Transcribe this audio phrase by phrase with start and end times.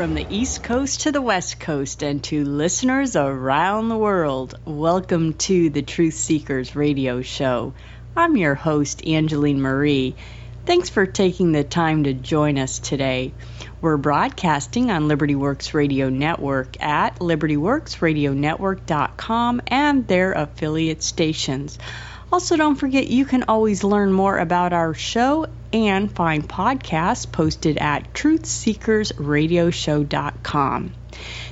[0.00, 4.58] From the East Coast to the West Coast and to listeners around the world.
[4.64, 7.74] Welcome to the Truth Seekers radio show.
[8.16, 10.14] I'm your host, Angeline Marie.
[10.64, 13.34] Thanks for taking the time to join us today.
[13.82, 21.78] We're broadcasting on Liberty Works Radio Network at libertyworksradionetwork.com and their affiliate stations.
[22.32, 27.78] Also, don't forget you can always learn more about our show and find podcasts posted
[27.78, 30.92] at truthseekersradioshow.com.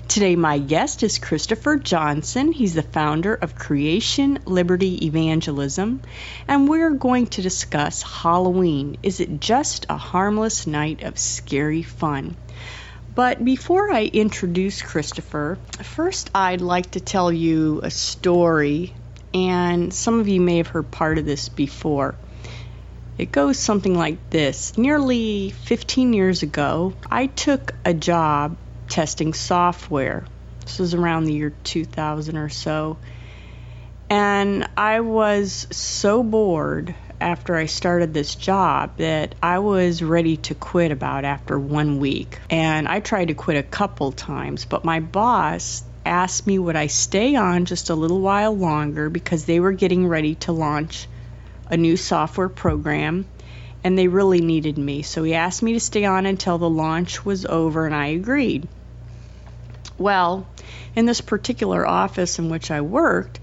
[0.09, 2.53] Today, my guest is Christopher Johnson.
[2.53, 6.01] He's the founder of Creation Liberty Evangelism,
[6.49, 8.97] and we're going to discuss Halloween.
[9.03, 12.37] Is it just a harmless night of scary fun?
[13.15, 18.95] But before I introduce Christopher, first I'd like to tell you a story,
[19.35, 22.15] and some of you may have heard part of this before.
[23.19, 28.57] It goes something like this Nearly 15 years ago, I took a job
[28.89, 30.25] testing software.
[30.61, 32.99] This was around the year 2000 or so.
[34.09, 40.55] And I was so bored after I started this job that I was ready to
[40.55, 42.39] quit about after one week.
[42.49, 46.87] And I tried to quit a couple times, but my boss asked me would I
[46.87, 51.09] stay on just a little while longer because they were getting ready to launch
[51.71, 53.27] a new software program
[53.85, 55.03] and they really needed me.
[55.03, 58.67] So he asked me to stay on until the launch was over, and I agreed.
[59.97, 60.47] Well,
[60.95, 63.41] in this particular office in which I worked,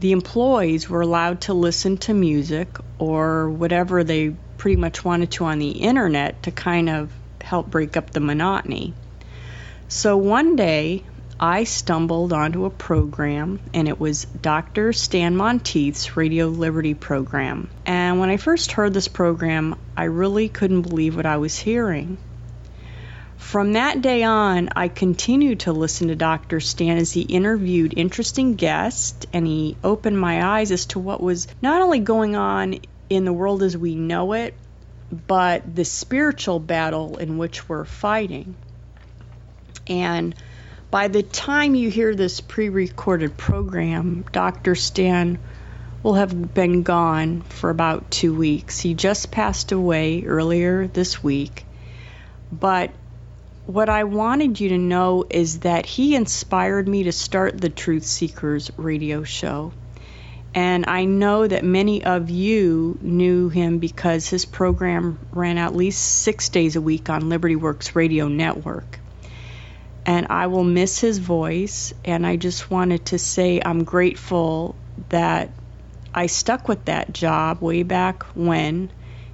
[0.00, 2.68] the employees were allowed to listen to music
[2.98, 7.96] or whatever they pretty much wanted to on the internet to kind of help break
[7.96, 8.94] up the monotony.
[9.88, 11.04] So one day,
[11.42, 14.92] I stumbled onto a program, and it was Dr.
[14.92, 17.70] Stan Monteith's Radio Liberty program.
[17.86, 22.18] And when I first heard this program, I really couldn't believe what I was hearing.
[23.38, 26.60] From that day on, I continued to listen to Dr.
[26.60, 31.48] Stan as he interviewed interesting guests and he opened my eyes as to what was
[31.62, 34.52] not only going on in the world as we know it,
[35.10, 38.56] but the spiritual battle in which we're fighting.
[39.86, 40.34] And
[40.90, 44.74] by the time you hear this pre recorded program, Dr.
[44.74, 45.38] Stan
[46.02, 48.80] will have been gone for about two weeks.
[48.80, 51.64] He just passed away earlier this week.
[52.50, 52.90] But
[53.66, 58.04] what I wanted you to know is that he inspired me to start the Truth
[58.04, 59.72] Seekers radio show.
[60.52, 66.02] And I know that many of you knew him because his program ran at least
[66.02, 68.98] six days a week on Liberty Works Radio Network
[70.06, 71.92] and I will miss his voice.
[72.04, 74.76] And I just wanted to say I'm grateful
[75.10, 75.50] that
[76.14, 78.90] I stuck with that job way back when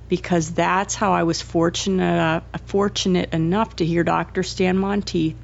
[0.09, 4.43] because that's how I was fortunate uh, fortunate enough to hear Dr.
[4.43, 5.37] Stan Monteith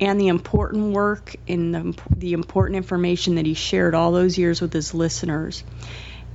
[0.00, 4.60] and the important work and the, the important information that he shared all those years
[4.60, 5.64] with his listeners.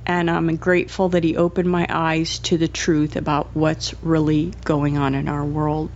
[0.04, 4.98] And I'm grateful that he opened my eyes to the truth about what's really going
[4.98, 5.90] on in our world.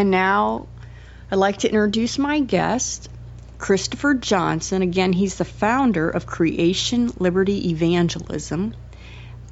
[0.00, 0.66] And now
[1.30, 3.10] I'd like to introduce my guest,
[3.58, 4.80] Christopher Johnson.
[4.80, 8.72] Again, he's the founder of Creation Liberty Evangelism.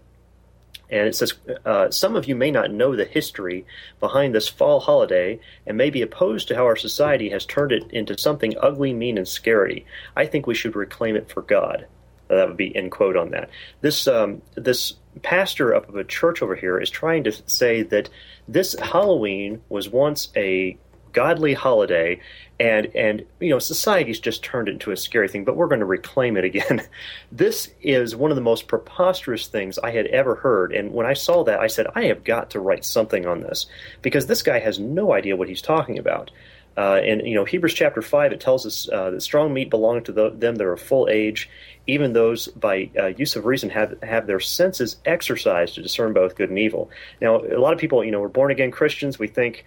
[0.91, 3.67] And it says, uh, Some of you may not know the history
[4.01, 7.91] behind this fall holiday and may be opposed to how our society has turned it
[7.91, 9.85] into something ugly, mean, and scary.
[10.17, 11.87] I think we should reclaim it for God.
[12.29, 13.51] that would be end quote on that.
[13.83, 18.09] This um, this pastor up of a church over here is trying to say that
[18.47, 20.79] this Halloween was once a
[21.13, 22.21] godly holiday
[22.61, 25.81] and and you know society's just turned it into a scary thing but we're going
[25.81, 26.83] to reclaim it again.
[27.31, 31.13] This is one of the most preposterous things i had ever heard and when i
[31.13, 33.67] saw that i said i have got to write something on this
[34.03, 36.31] because this guy has no idea what he's talking about.
[36.79, 40.05] Uh, and you know Hebrews chapter five it tells us uh, that strong meat belonging
[40.05, 41.51] to the, them that are full age,
[41.89, 46.37] even those by uh, use of reason have have their senses exercised to discern both
[46.37, 46.89] good and evil.
[47.21, 49.19] Now a lot of people you know we're born again Christians.
[49.19, 49.65] We think,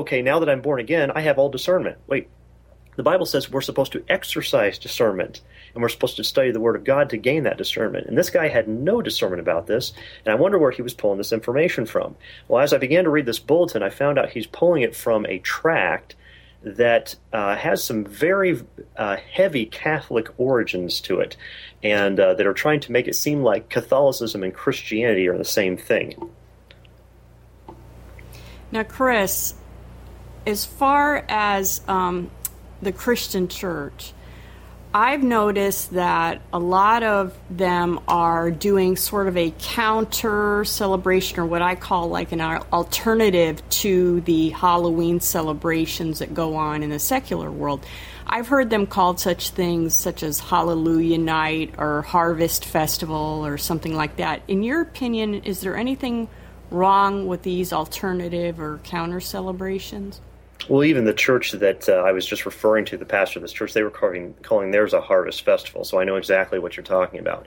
[0.00, 1.98] okay now that I'm born again I have all discernment.
[2.06, 2.28] Wait,
[2.96, 5.40] the Bible says we're supposed to exercise discernment
[5.74, 8.06] and we're supposed to study the Word of God to gain that discernment.
[8.06, 9.92] And this guy had no discernment about this,
[10.24, 12.16] and I wonder where he was pulling this information from.
[12.48, 15.24] Well, as I began to read this bulletin, I found out he's pulling it from
[15.26, 16.14] a tract
[16.62, 18.62] that uh, has some very
[18.96, 21.36] uh, heavy Catholic origins to it,
[21.82, 25.44] and uh, that are trying to make it seem like Catholicism and Christianity are the
[25.44, 26.30] same thing.
[28.70, 29.54] Now, Chris,
[30.46, 32.30] as far as um,
[32.80, 34.12] the Christian church,
[34.94, 41.46] I've noticed that a lot of them are doing sort of a counter celebration or
[41.46, 46.98] what I call like an alternative to the Halloween celebrations that go on in the
[46.98, 47.86] secular world.
[48.26, 53.94] I've heard them called such things such as Hallelujah Night or Harvest Festival or something
[53.94, 54.42] like that.
[54.46, 56.28] In your opinion, is there anything
[56.70, 60.20] wrong with these alternative or counter celebrations?
[60.68, 63.52] Well, even the church that uh, I was just referring to, the pastor of this
[63.52, 65.84] church, they were calling, calling theirs a harvest festival.
[65.84, 67.46] So I know exactly what you're talking about.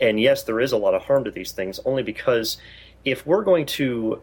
[0.00, 2.56] And yes, there is a lot of harm to these things, only because
[3.04, 4.20] if we're going to,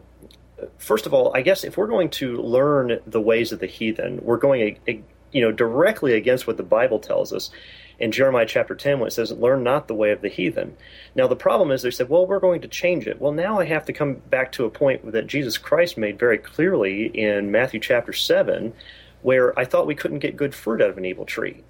[0.78, 4.20] first of all, I guess if we're going to learn the ways of the heathen,
[4.22, 4.78] we're going,
[5.32, 7.50] you know, directly against what the Bible tells us
[7.98, 10.76] in Jeremiah chapter 10 when it says, Learn not the way of the heathen.
[11.14, 13.20] Now, the problem is they said, Well, we're going to change it.
[13.20, 16.38] Well, now I have to come back to a point that Jesus Christ made very
[16.38, 18.72] clearly in Matthew chapter 7,
[19.22, 21.62] where I thought we couldn't get good fruit out of an evil tree.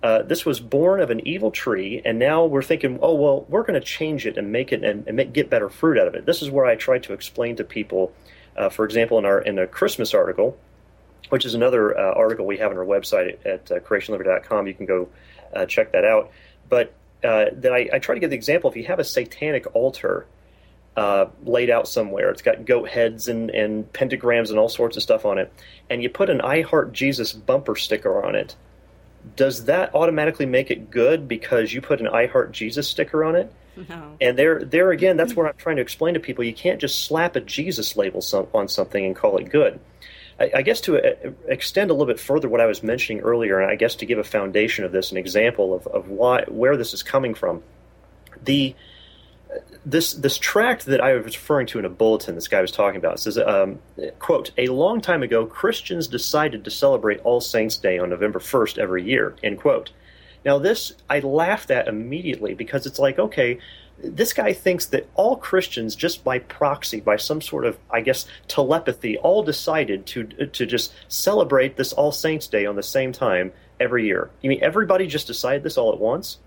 [0.00, 3.64] Uh, this was born of an evil tree, and now we're thinking, oh, well, we're
[3.64, 6.14] going to change it and make it and, and make, get better fruit out of
[6.14, 6.24] it.
[6.24, 8.12] This is where I try to explain to people,
[8.56, 10.56] uh, for example, in our in a Christmas article,
[11.30, 14.68] which is another uh, article we have on our website at, at uh, creationliberty.com.
[14.68, 15.08] You can go
[15.54, 16.30] uh, check that out.
[16.68, 19.74] But uh, then I, I, try to give the example if you have a satanic
[19.74, 20.26] altar
[20.96, 25.02] uh, laid out somewhere, it's got goat heads and, and pentagrams and all sorts of
[25.02, 25.52] stuff on it,
[25.90, 28.56] and you put an I Heart Jesus bumper sticker on it,
[29.36, 33.36] does that automatically make it good because you put an I Heart Jesus sticker on
[33.36, 33.52] it?
[33.88, 34.16] No.
[34.20, 37.04] And there, there again, that's where I'm trying to explain to people: you can't just
[37.04, 38.22] slap a Jesus label
[38.54, 39.78] on something and call it good.
[40.40, 43.60] I, I guess to uh, extend a little bit further what I was mentioning earlier,
[43.60, 46.76] and I guess to give a foundation of this, an example of, of why where
[46.76, 47.62] this is coming from,
[48.42, 48.74] the
[49.84, 52.98] this this tract that I was referring to in a bulletin this guy was talking
[52.98, 53.78] about says, um,
[54.18, 58.78] "quote A long time ago, Christians decided to celebrate All Saints' Day on November first
[58.78, 59.90] every year." End quote.
[60.44, 63.58] Now, this I laughed at immediately because it's like, okay,
[63.98, 68.26] this guy thinks that all Christians, just by proxy, by some sort of, I guess,
[68.46, 73.52] telepathy, all decided to to just celebrate this All Saints Day on the same time
[73.80, 74.30] every year.
[74.40, 76.38] You mean everybody just decided this all at once?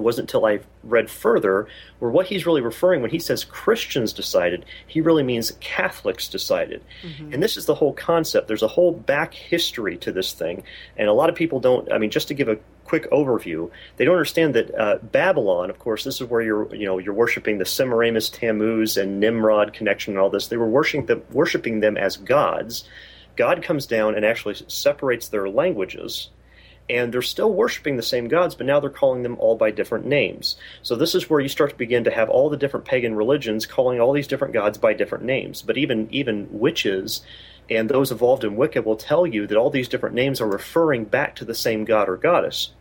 [0.00, 4.14] It wasn't until I read further where what he's really referring when he says Christians
[4.14, 6.82] decided, he really means Catholics decided.
[7.02, 7.34] Mm-hmm.
[7.34, 8.48] And this is the whole concept.
[8.48, 10.62] There's a whole back history to this thing.
[10.96, 14.06] And a lot of people don't, I mean, just to give a quick overview, they
[14.06, 17.58] don't understand that uh, Babylon, of course, this is where you're, you know, you're worshiping
[17.58, 20.48] the Semiramis, Tammuz, and Nimrod connection and all this.
[20.48, 22.84] They were worshiping them, worshiping them as gods.
[23.36, 26.30] God comes down and actually separates their languages
[26.90, 30.06] and they're still worshiping the same gods, but now they're calling them all by different
[30.06, 30.56] names.
[30.82, 33.64] So this is where you start to begin to have all the different pagan religions
[33.64, 35.62] calling all these different gods by different names.
[35.62, 37.22] But even even witches
[37.70, 41.04] and those involved in Wicca will tell you that all these different names are referring
[41.04, 42.72] back to the same god or goddess.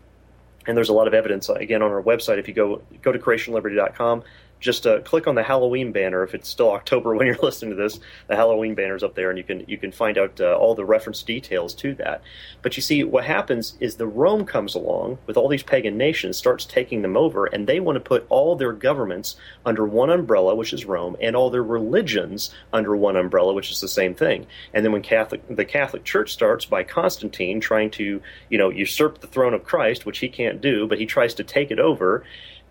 [0.65, 2.39] And there's a lot of evidence uh, again on our website.
[2.39, 4.23] If you go go to creationliberty.com,
[4.59, 7.81] just uh, click on the Halloween banner if it's still October when you're listening to
[7.81, 7.99] this.
[8.27, 10.85] The Halloween banner's up there, and you can you can find out uh, all the
[10.85, 12.21] reference details to that.
[12.61, 16.37] But you see, what happens is the Rome comes along with all these pagan nations,
[16.37, 19.35] starts taking them over, and they want to put all their governments
[19.65, 23.81] under one umbrella, which is Rome, and all their religions under one umbrella, which is
[23.81, 24.45] the same thing.
[24.73, 29.19] And then when Catholic the Catholic Church starts by Constantine trying to you know usurp
[29.19, 32.23] the throne of Christ, which he can't do, but he tries to take it over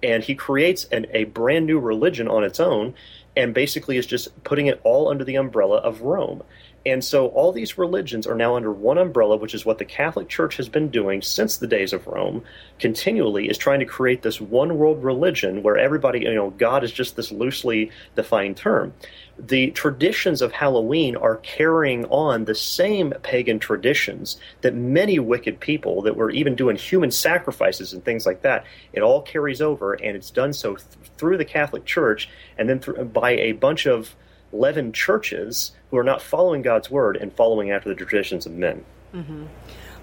[0.02, 2.94] and he creates an, a brand new religion on its own
[3.36, 6.42] and basically is just putting it all under the umbrella of Rome.
[6.86, 10.28] And so all these religions are now under one umbrella, which is what the Catholic
[10.28, 12.42] Church has been doing since the days of Rome,
[12.78, 16.92] continually is trying to create this one world religion where everybody, you know, God is
[16.92, 18.94] just this loosely defined term.
[19.38, 26.02] The traditions of Halloween are carrying on the same pagan traditions that many wicked people
[26.02, 30.16] that were even doing human sacrifices and things like that, it all carries over and
[30.16, 32.28] it's done so th- through the Catholic Church
[32.58, 34.16] and then th- by a bunch of
[34.52, 38.84] leavened churches who are not following God's word and following after the traditions of men.
[39.14, 39.46] Mm-hmm.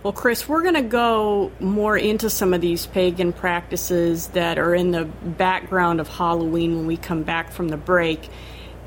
[0.04, 4.76] Well, Chris, we're going to go more into some of these pagan practices that are
[4.76, 8.30] in the background of Halloween when we come back from the break.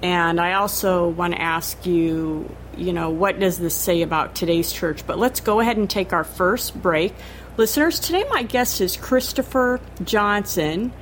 [0.03, 4.73] And I also want to ask you, you know, what does this say about today's
[4.73, 5.07] church?
[5.07, 7.15] But let's go ahead and take our first break.
[7.57, 10.93] Listeners, today my guest is Christopher Johnson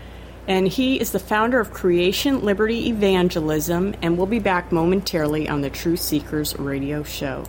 [0.49, 5.61] and he is the founder of Creation Liberty Evangelism, and we'll be back momentarily on
[5.61, 7.45] the Truth Seekers radio show.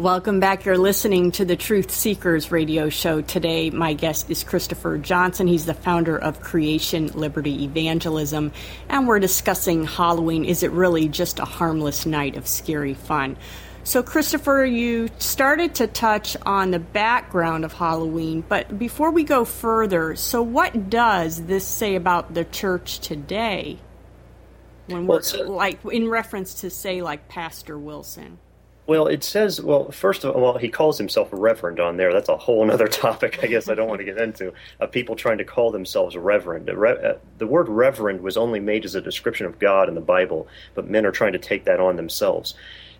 [0.00, 0.64] Welcome back.
[0.64, 3.20] You're listening to the Truth Seekers radio show.
[3.20, 5.46] Today, my guest is Christopher Johnson.
[5.46, 8.50] He's the founder of Creation Liberty Evangelism,
[8.88, 10.46] and we're discussing Halloween.
[10.46, 13.36] Is it really just a harmless night of scary fun?
[13.84, 19.44] So, Christopher, you started to touch on the background of Halloween, but before we go
[19.44, 23.76] further, so what does this say about the church today?
[24.86, 28.38] When we're Well, like in reference to, say, like Pastor Wilson.
[28.90, 32.12] Well, it says, well, first of all, he calls himself a reverend on there.
[32.12, 35.14] That's a whole other topic, I guess I don't want to get into, of people
[35.14, 36.68] trying to call themselves reverend.
[36.68, 40.48] Uh, the word reverend was only made as a description of God in the Bible,
[40.74, 42.54] but men are trying to take that on themselves.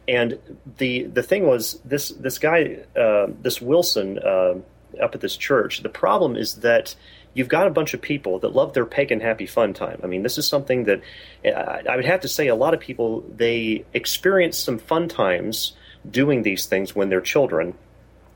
[0.07, 0.39] And
[0.79, 4.59] the the thing was, this, this guy, uh, this Wilson uh,
[5.03, 6.95] up at this church, the problem is that
[7.35, 9.99] you've got a bunch of people that love their pagan happy fun time.
[10.05, 11.03] I mean, this is something that
[11.45, 15.73] I would have to say a lot of people they experience some fun times
[16.09, 17.75] doing these things when they're children.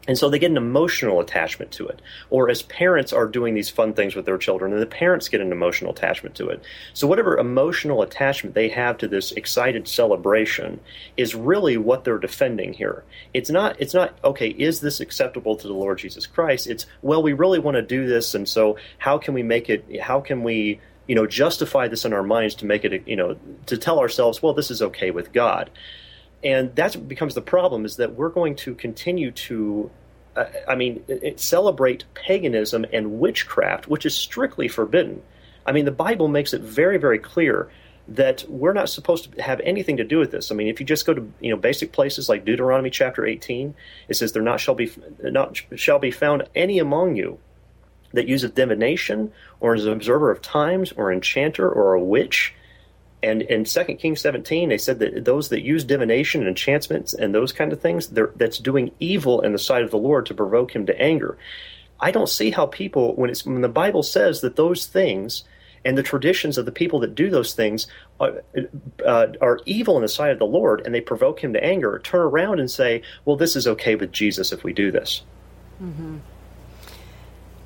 [0.06, 2.02] And so they get an emotional attachment to it.
[2.28, 5.40] Or as parents are doing these fun things with their children, and the parents get
[5.40, 6.62] an emotional attachment to it.
[6.92, 10.80] So whatever emotional attachment they have to this excited celebration
[11.16, 13.02] is really what they're defending here.
[13.32, 16.66] It's not it's not okay, is this acceptable to the Lord Jesus Christ?
[16.66, 20.02] It's well, we really want to do this and so how can we make it
[20.02, 23.36] how can we you know justify this in our minds to make it you know
[23.66, 25.70] to tell ourselves well this is okay with God
[26.44, 29.90] and that becomes the problem is that we're going to continue to
[30.36, 35.22] uh, i mean it, celebrate paganism and witchcraft which is strictly forbidden
[35.66, 37.70] I mean, the Bible makes it very, very clear
[38.06, 40.50] that we're not supposed to have anything to do with this.
[40.50, 43.74] I mean, if you just go to you know basic places like Deuteronomy chapter 18,
[44.08, 47.38] it says there not shall be not shall be found any among you
[48.12, 52.54] that useth divination or is an observer of times or enchanter or a witch.
[53.24, 57.34] And in 2 Kings 17, they said that those that use divination and enchantments and
[57.34, 60.76] those kind of things, that's doing evil in the sight of the Lord to provoke
[60.76, 61.38] him to anger.
[61.98, 65.44] I don't see how people, when, it's, when the Bible says that those things
[65.86, 67.86] and the traditions of the people that do those things
[68.20, 68.42] are,
[69.06, 71.98] uh, are evil in the sight of the Lord and they provoke him to anger,
[72.04, 75.22] turn around and say, well, this is okay with Jesus if we do this.
[75.82, 76.18] Mm-hmm.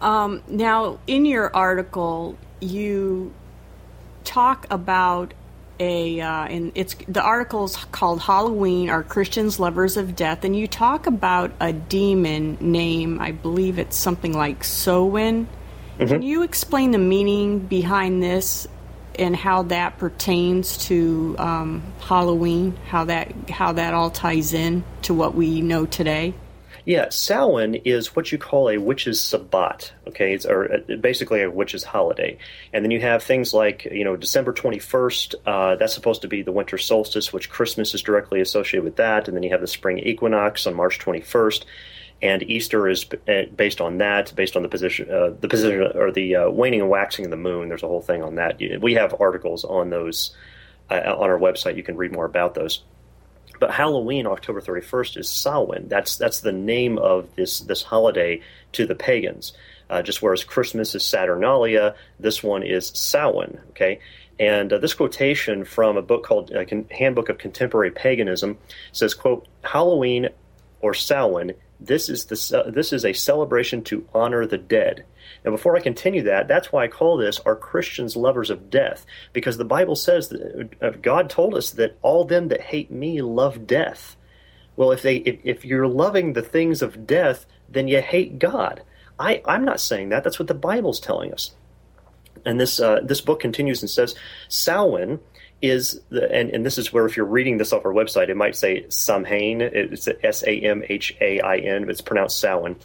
[0.01, 3.35] Um, now, in your article, you
[4.23, 5.35] talk about
[5.81, 10.45] a, uh, and it's the article's called Halloween: Are Christians Lovers of Death?
[10.45, 13.21] And you talk about a demon name.
[13.21, 15.47] I believe it's something like Samhain.
[15.99, 16.07] Mm-hmm.
[16.07, 18.67] Can you explain the meaning behind this
[19.19, 22.77] and how that pertains to um, Halloween?
[22.87, 26.35] How that how that all ties in to what we know today?
[26.89, 29.93] Yeah, Samhain is what you call a witch's sabbat.
[30.07, 32.39] Okay, it's or uh, basically a witch's holiday,
[32.73, 35.35] and then you have things like you know December twenty first.
[35.45, 39.29] Uh, that's supposed to be the winter solstice, which Christmas is directly associated with that,
[39.29, 41.67] and then you have the spring equinox on March twenty first
[42.23, 46.11] and Easter is uh, based on that, based on the position, uh, the position or
[46.11, 47.69] the uh, waning and waxing of the moon.
[47.69, 48.61] There's a whole thing on that.
[48.81, 50.35] We have articles on those
[50.91, 51.77] uh, on our website.
[51.77, 52.83] You can read more about those.
[53.59, 55.89] But Halloween, October 31st, is Samhain.
[55.89, 58.41] That's that's the name of this this holiday
[58.73, 59.53] to the pagans.
[59.91, 63.59] Uh, just whereas Christmas is Saturnalia, this one is Samhain.
[63.71, 64.01] Okay,
[64.39, 68.59] and uh, this quotation from a book called uh, Handbook of Contemporary Paganism
[68.93, 70.29] says, "quote Halloween
[70.81, 75.05] or Samhain this is the this is a celebration to honor the dead.
[75.49, 79.07] Now, before I continue that, that's why I call this "Are Christians lovers of death?"
[79.33, 83.23] Because the Bible says that uh, God told us that all them that hate me
[83.23, 84.15] love death.
[84.77, 88.83] Well, if they if, if you're loving the things of death, then you hate God.
[89.19, 90.23] I, I'm not saying that.
[90.23, 91.53] That's what the Bible's telling us.
[92.45, 94.15] And this uh, this book continues and says,
[94.49, 95.19] Samhain
[95.61, 98.37] is the, and, and this is where if you're reading this off our website, it
[98.37, 99.61] might say Samhain.
[99.61, 101.91] It's S A M H A I N.
[101.91, 102.77] It's pronounced Samhain.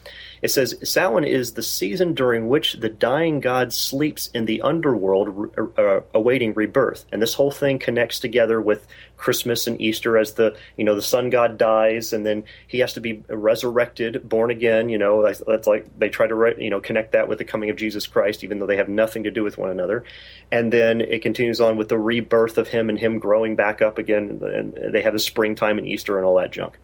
[0.41, 5.55] It says Samhain is the season during which the dying god sleeps in the underworld,
[5.77, 7.05] uh, awaiting rebirth.
[7.11, 8.87] And this whole thing connects together with
[9.23, 12.91] Christmas and Easter, as the you know the sun god dies, and then he has
[12.93, 14.89] to be resurrected, born again.
[14.89, 17.69] You know that's, like they try to re- you know connect that with the coming
[17.69, 20.03] of Jesus Christ, even though they have nothing to do with one another.
[20.51, 23.97] And then it continues on with the rebirth of him and him growing back up
[23.97, 26.77] again, and they have the springtime and Easter and all that junk.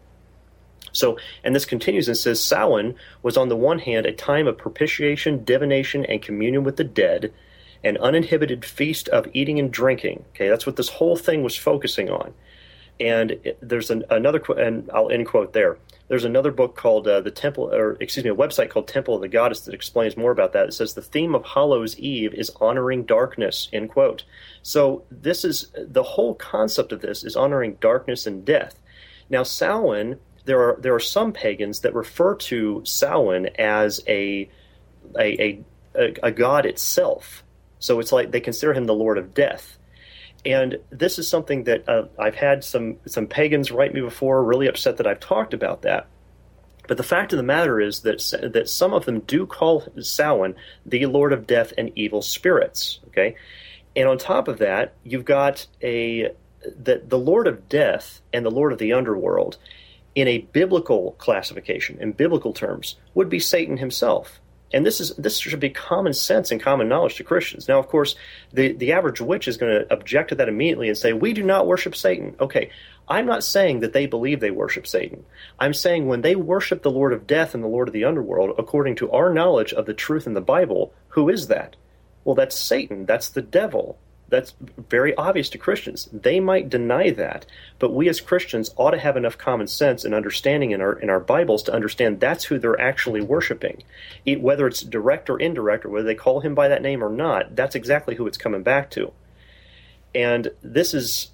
[0.92, 4.56] So, and this continues and says Samhain was on the one hand a time of
[4.56, 7.34] propitiation, divination, and communion with the dead,
[7.84, 10.24] an uninhibited feast of eating and drinking.
[10.30, 12.34] Okay, that's what this whole thing was focusing on.
[12.98, 15.78] And there's an, another, and I'll end quote there.
[16.08, 19.20] There's another book called uh, the Temple, or excuse me, a website called Temple of
[19.22, 20.66] the Goddess that explains more about that.
[20.66, 23.68] It says the theme of Hallows Eve is honoring darkness.
[23.72, 24.24] End quote.
[24.62, 28.78] So this is the whole concept of this is honoring darkness and death.
[29.30, 34.50] Now Samhain there are there are some pagans that refer to Samhain as a
[35.18, 35.62] a,
[35.96, 37.44] a, a god itself.
[37.80, 39.76] So it's like they consider him the Lord of Death.
[40.44, 44.68] And this is something that uh, I've had some some pagans write me before, really
[44.68, 46.06] upset that I've talked about that.
[46.88, 50.54] But the fact of the matter is that that some of them do call Samhain
[50.86, 53.00] the Lord of Death and evil spirits.
[53.08, 53.36] Okay,
[53.94, 56.30] and on top of that, you've got a
[56.64, 59.58] that the Lord of Death and the Lord of the Underworld
[60.14, 64.40] in a biblical classification, in biblical terms, would be Satan himself.
[64.72, 67.66] And this is this should be common sense and common knowledge to Christians.
[67.66, 68.14] Now, of course,
[68.52, 71.42] the, the average witch is going to object to that immediately and say, We do
[71.42, 72.36] not worship Satan.
[72.38, 72.70] Okay,
[73.08, 75.24] I'm not saying that they believe they worship Satan.
[75.58, 78.54] I'm saying when they worship the Lord of death and the Lord of the underworld,
[78.58, 81.74] according to our knowledge of the truth in the Bible, who is that?
[82.24, 83.06] Well, that's Satan.
[83.06, 83.98] That's the devil
[84.30, 84.54] that's
[84.88, 86.08] very obvious to Christians.
[86.12, 87.44] They might deny that,
[87.78, 91.10] but we as Christians ought to have enough common sense and understanding in our in
[91.10, 93.82] our Bibles to understand that's who they're actually worshiping.
[94.26, 97.56] whether it's direct or indirect, or whether they call him by that name or not,
[97.56, 99.12] that's exactly who it's coming back to.
[100.14, 101.30] And this is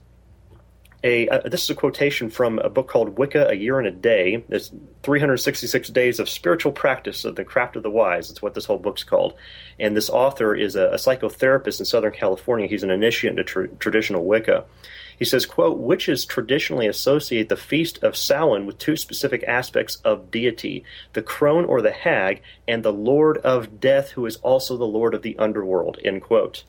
[1.06, 3.92] a uh, this is a quotation from a book called Wicca: A Year and a
[3.92, 4.44] Day.
[4.48, 4.72] It's
[5.04, 8.28] 366 days of spiritual practice of the craft of the wise.
[8.28, 9.34] It's what this whole book's called.
[9.78, 12.66] And this author is a, a psychotherapist in Southern California.
[12.66, 14.64] He's an initiate into tr- traditional Wicca.
[15.16, 20.30] He says, quote, witches traditionally associate the feast of Samhain with two specific aspects of
[20.30, 24.84] deity, the crone or the hag, and the lord of death, who is also the
[24.84, 26.64] lord of the underworld, end quote.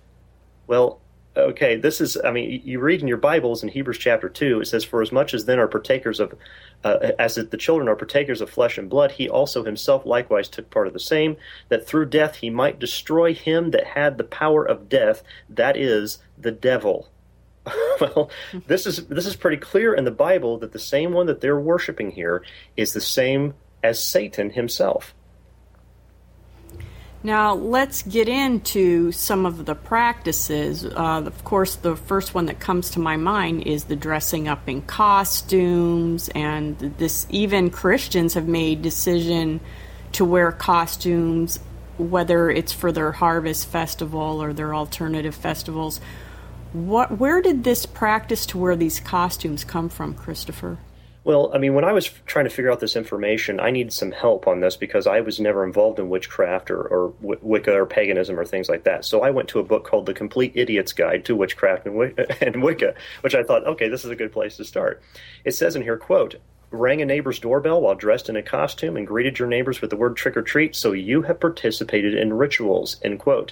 [0.66, 1.02] Well,
[1.38, 4.66] okay, this is, I mean, you read in your Bibles in Hebrews chapter 2, it
[4.66, 6.36] says, For as much as then are partakers of,
[6.84, 10.70] uh, as the children are partakers of flesh and blood, he also himself likewise took
[10.70, 11.38] part of the same,
[11.70, 16.20] that through death he might destroy him that had the power of death, that is,
[16.38, 17.10] the devil.
[18.02, 18.30] well,
[18.68, 21.60] this is this is pretty clear in the Bible that the same one that they're
[21.60, 22.42] worshiping here
[22.78, 25.14] is the same as Satan himself.
[27.28, 30.86] Now, let's get into some of the practices.
[30.86, 34.70] Uh, of course, the first one that comes to my mind is the dressing up
[34.70, 39.60] in costumes, and this even Christians have made decision
[40.14, 41.60] to wear costumes,
[41.98, 46.00] whether it's for their harvest festival or their alternative festivals.
[46.72, 50.78] What, where did this practice to wear these costumes come from, Christopher?
[51.28, 54.14] Well, I mean, when I was trying to figure out this information, I needed some
[54.14, 58.40] help on this because I was never involved in witchcraft or, or Wicca or paganism
[58.40, 59.04] or things like that.
[59.04, 62.64] So I went to a book called The Complete Idiot's Guide to Witchcraft and, and
[62.64, 65.04] Wicca, which I thought, okay, this is a good place to start.
[65.44, 66.36] It says in here, quote,
[66.72, 69.98] rang a neighbor's doorbell while dressed in a costume and greeted your neighbors with the
[69.98, 73.52] word trick or treat, so you have participated in rituals, end quote.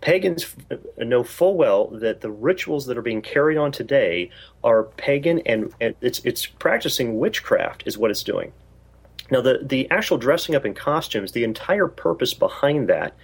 [0.00, 0.54] Pagans
[0.98, 4.30] know full well that the rituals that are being carried on today
[4.62, 8.52] are pagan and, and it's, it's practicing witchcraft, is what it's doing.
[9.30, 13.16] Now, the, the actual dressing up in costumes, the entire purpose behind that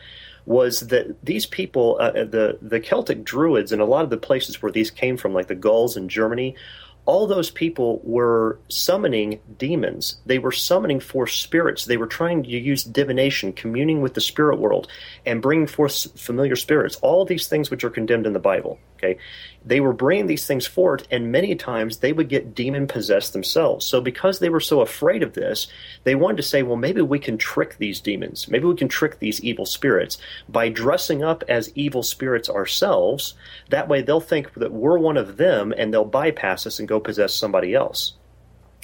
[0.44, 4.60] was that these people, uh, the the Celtic Druids, and a lot of the places
[4.60, 6.56] where these came from, like the Gauls in Germany,
[7.04, 10.20] all those people were summoning demons.
[10.24, 11.84] They were summoning forth spirits.
[11.84, 14.86] They were trying to use divination, communing with the spirit world,
[15.26, 16.96] and bringing forth familiar spirits.
[16.96, 18.78] All these things which are condemned in the Bible.
[19.02, 19.18] Okay,
[19.64, 23.84] they were bringing these things forth, and many times they would get demon possessed themselves.
[23.84, 25.66] So, because they were so afraid of this,
[26.04, 28.46] they wanted to say, well, maybe we can trick these demons.
[28.48, 33.34] Maybe we can trick these evil spirits by dressing up as evil spirits ourselves.
[33.70, 37.00] That way, they'll think that we're one of them and they'll bypass us and go
[37.00, 38.14] possess somebody else.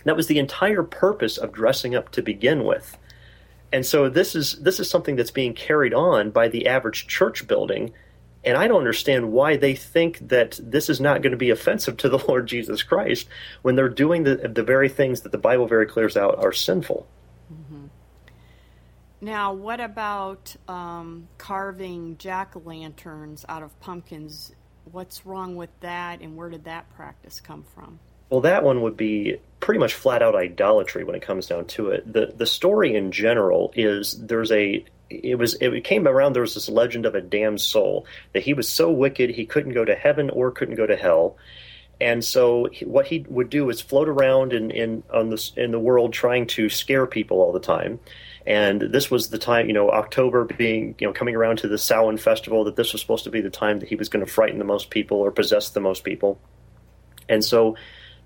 [0.04, 2.98] That was the entire purpose of dressing up to begin with.
[3.72, 7.46] And so this is this is something that's being carried on by the average church
[7.46, 7.92] building
[8.44, 11.96] and I don't understand why they think that this is not going to be offensive
[11.98, 13.28] to the Lord Jesus Christ
[13.62, 17.06] when they're doing the, the very things that the Bible very clears out are sinful.
[17.52, 17.86] Mm-hmm.
[19.20, 24.52] Now, what about um, carving jack o' lanterns out of pumpkins?
[24.90, 27.98] What's wrong with that, and where did that practice come from?
[28.30, 31.88] Well, that one would be pretty much flat out idolatry when it comes down to
[31.88, 32.10] it.
[32.10, 36.54] The the story in general is there's a it was it came around there was
[36.54, 39.94] this legend of a damned soul that he was so wicked he couldn't go to
[39.94, 41.36] heaven or couldn't go to hell.
[42.00, 45.80] And so what he would do is float around in in on this in the
[45.80, 47.98] world trying to scare people all the time.
[48.46, 51.78] And this was the time you know october being you know coming around to the
[51.78, 54.30] Samhain festival that this was supposed to be the time that he was going to
[54.30, 56.40] frighten the most people or possess the most people.
[57.28, 57.76] And so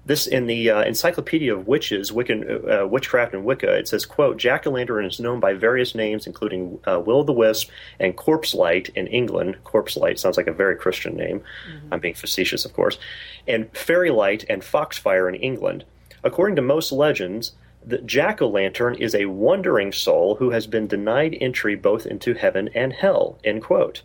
[0.05, 4.37] this in the uh, Encyclopedia of Witches, Wiccan, uh, Witchcraft and Wicca, it says, "quote
[4.37, 8.17] Jack o' lantern is known by various names, including uh, Will o' the Wisp and
[8.17, 9.57] Corpse Light in England.
[9.63, 11.41] Corpse Light sounds like a very Christian name.
[11.41, 11.95] Mm-hmm.
[11.95, 12.99] I'm being facetious, of course.
[13.47, 15.85] And Fairy Light and Foxfire in England.
[16.25, 17.53] According to most legends."
[17.85, 22.35] The jack o' lantern is a wandering soul who has been denied entry both into
[22.35, 23.41] heaven and hell.
[23.43, 24.03] End quote.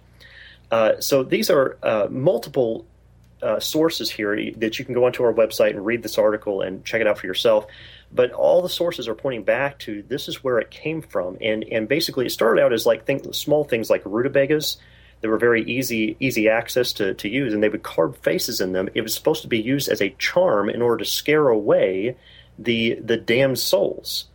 [0.71, 2.85] Uh, so these are uh, multiple
[3.41, 6.83] uh, sources here that you can go onto our website and read this article and
[6.83, 7.67] check it out for yourself.
[8.11, 11.63] But all the sources are pointing back to this is where it came from, and
[11.71, 14.77] and basically it started out as like think, small things like rutabagas
[15.21, 18.71] that were very easy easy access to, to use, and they would carve faces in
[18.71, 18.89] them.
[18.93, 22.15] It was supposed to be used as a charm in order to scare away
[22.57, 24.25] the the damned souls.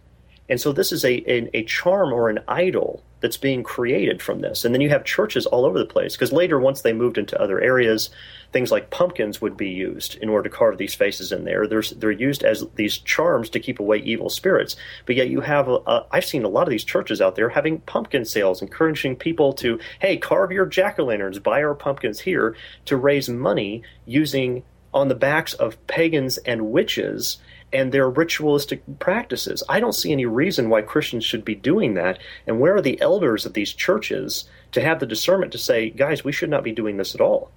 [0.48, 4.40] And so this is a, a, a charm or an idol that's being created from
[4.40, 4.64] this.
[4.64, 7.40] And then you have churches all over the place because later, once they moved into
[7.40, 8.10] other areas,
[8.52, 11.66] things like pumpkins would be used in order to carve these faces in there.
[11.66, 14.76] There's, they're used as these charms to keep away evil spirits.
[15.06, 17.48] But yet, you have a, a, I've seen a lot of these churches out there
[17.48, 22.20] having pumpkin sales, encouraging people to, hey, carve your jack o' lanterns, buy our pumpkins
[22.20, 27.38] here to raise money using on the backs of pagans and witches
[27.72, 29.62] and their ritualistic practices.
[29.68, 32.18] I don't see any reason why Christians should be doing that.
[32.46, 36.24] And where are the elders of these churches to have the discernment to say, guys,
[36.24, 37.50] we should not be doing this at all?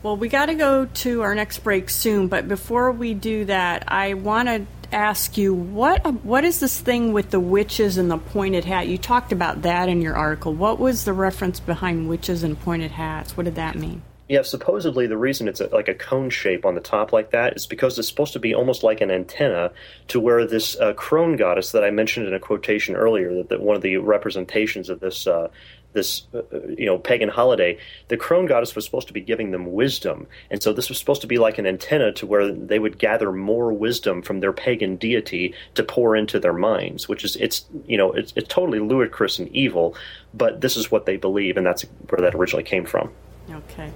[0.00, 3.84] Well, we got to go to our next break soon, but before we do that,
[3.88, 8.16] I want to ask you what what is this thing with the witches and the
[8.16, 8.86] pointed hat?
[8.86, 10.54] You talked about that in your article.
[10.54, 13.36] What was the reference behind witches and pointed hats?
[13.36, 14.02] What did that mean?
[14.28, 17.56] Yeah, supposedly the reason it's a, like a cone shape on the top like that
[17.56, 19.72] is because it's supposed to be almost like an antenna
[20.08, 23.60] to where this uh, crone goddess that I mentioned in a quotation earlier, that, that
[23.62, 25.48] one of the representations of this uh,
[25.94, 29.72] this uh, you know pagan holiday, the crone goddess was supposed to be giving them
[29.72, 32.98] wisdom, and so this was supposed to be like an antenna to where they would
[32.98, 37.64] gather more wisdom from their pagan deity to pour into their minds, which is it's
[37.86, 39.96] you know it's, it's totally ludicrous and evil,
[40.34, 43.10] but this is what they believe, and that's where that originally came from.
[43.50, 43.90] Okay.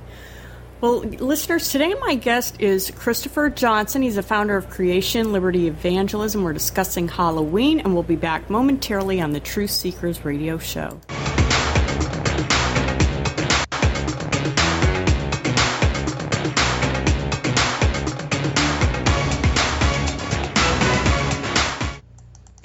[0.83, 4.03] Well, listeners, today my guest is Christopher Johnson.
[4.03, 6.43] He's the founder of Creation Liberty Evangelism.
[6.43, 11.01] We're discussing Halloween, and we'll be back momentarily on the Truth Seekers radio show.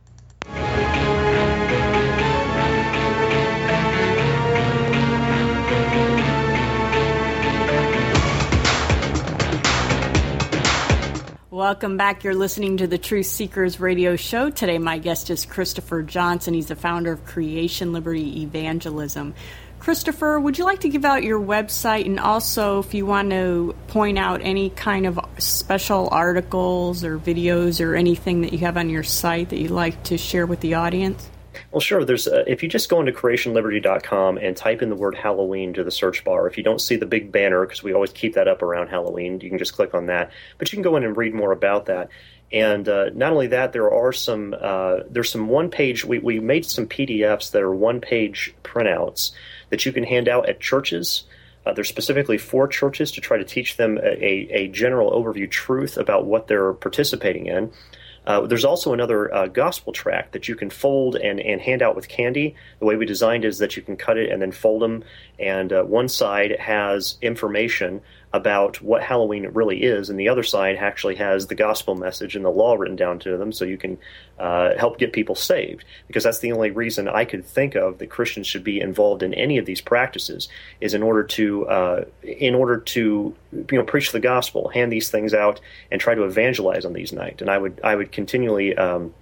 [11.55, 12.25] Welcome back.
[12.25, 14.49] You're listening to the Truth Seekers radio show.
[14.49, 16.53] Today, my guest is Christopher Johnson.
[16.53, 19.33] He's the founder of Creation Liberty Evangelism.
[19.79, 23.73] Christopher, would you like to give out your website and also if you want to
[23.87, 28.89] point out any kind of special articles or videos or anything that you have on
[28.89, 31.31] your site that you'd like to share with the audience?
[31.71, 32.05] Well, sure.
[32.05, 35.83] There's uh, if you just go into creationliberty.com and type in the word Halloween to
[35.83, 36.47] the search bar.
[36.47, 39.39] If you don't see the big banner, because we always keep that up around Halloween,
[39.41, 40.31] you can just click on that.
[40.57, 42.09] But you can go in and read more about that.
[42.51, 46.05] And uh, not only that, there are some uh, there's some one page.
[46.05, 49.31] We we made some PDFs that are one page printouts
[49.69, 51.23] that you can hand out at churches.
[51.65, 55.49] Uh, they're specifically for churches to try to teach them a, a, a general overview
[55.49, 57.71] truth about what they're participating in.
[58.25, 61.95] Uh, there's also another uh, gospel tract that you can fold and, and hand out
[61.95, 62.55] with candy.
[62.79, 65.03] The way we designed is that you can cut it and then fold them,
[65.39, 68.01] and uh, one side has information
[68.35, 72.43] about what Halloween really is, and the other side actually has the gospel message and
[72.43, 73.97] the law written down to them, so you can
[74.37, 75.85] uh, help get people saved.
[76.07, 79.33] Because that's the only reason I could think of that Christians should be involved in
[79.33, 80.49] any of these practices
[80.81, 85.09] is in order to uh, in order to you know preach the gospel, hand these
[85.09, 87.41] things out, and try to evangelize on these nights.
[87.41, 89.13] And I would I would continually um,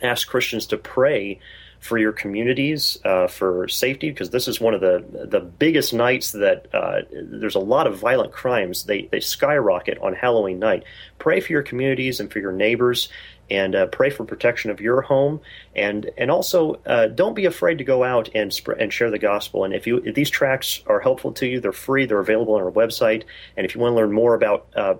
[0.00, 1.40] ask Christians to pray
[1.84, 6.32] for your communities uh, for safety because this is one of the the biggest nights
[6.32, 10.84] that uh, there's a lot of violent crimes they they skyrocket on Halloween night.
[11.18, 13.10] Pray for your communities and for your neighbors.
[13.50, 15.42] And uh, pray for protection of your home,
[15.76, 19.18] and and also uh, don't be afraid to go out and sp- and share the
[19.18, 19.64] gospel.
[19.64, 22.06] And if you if these tracks are helpful to you, they're free.
[22.06, 23.24] They're available on our website.
[23.58, 24.94] And if you want to learn more about uh,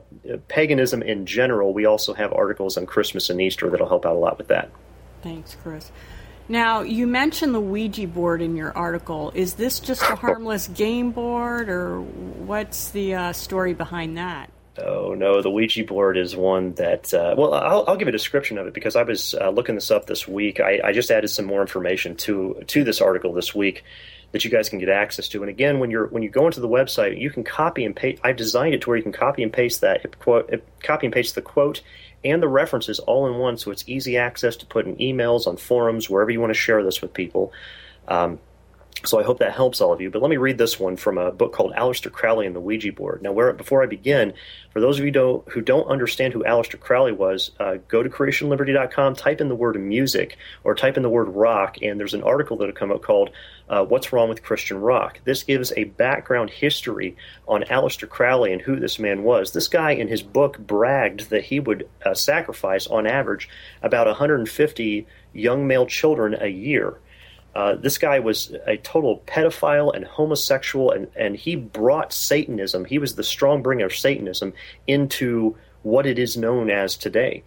[0.48, 4.18] paganism in general, we also have articles on Christmas and Easter that'll help out a
[4.18, 4.70] lot with that.
[5.22, 5.90] Thanks, Chris.
[6.48, 9.32] Now, you mentioned the Ouija board in your article.
[9.34, 14.50] Is this just a harmless game board, or what's the uh, story behind that?
[14.76, 17.14] Oh no, the Ouija board is one that.
[17.14, 19.90] Uh, well, I'll, I'll, give a description of it because I was uh, looking this
[19.90, 20.58] up this week.
[20.58, 23.84] I, I, just added some more information to to this article this week
[24.32, 25.42] that you guys can get access to.
[25.42, 28.20] And again, when you're when you go into the website, you can copy and paste.
[28.24, 30.52] I've designed it to where you can copy and paste that quote,
[30.82, 31.80] copy and paste the quote
[32.24, 35.56] and the references all in one, so it's easy access to put in emails, on
[35.56, 37.52] forums, wherever you want to share this with people.
[38.08, 38.38] Um,
[39.04, 40.10] so I hope that helps all of you.
[40.10, 42.92] But let me read this one from a book called Aleister Crowley and the Ouija
[42.92, 43.22] Board.
[43.22, 44.32] Now, where, before I begin,
[44.70, 48.08] for those of you don't, who don't understand who Aleister Crowley was, uh, go to
[48.08, 52.22] creationliberty.com, type in the word music or type in the word rock, and there's an
[52.22, 53.30] article that'll come up called
[53.68, 55.20] uh, What's Wrong with Christian Rock.
[55.24, 59.52] This gives a background history on Aleister Crowley and who this man was.
[59.52, 63.48] This guy in his book bragged that he would uh, sacrifice, on average,
[63.82, 66.98] about 150 young male children a year
[67.54, 72.98] uh, this guy was a total pedophile and homosexual, and, and he brought Satanism, he
[72.98, 74.52] was the strong bringer of Satanism
[74.86, 77.44] into what it is known as today.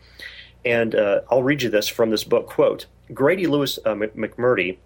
[0.63, 4.77] And uh, I'll read you this from this book quote Grady Louis uh, McMurtry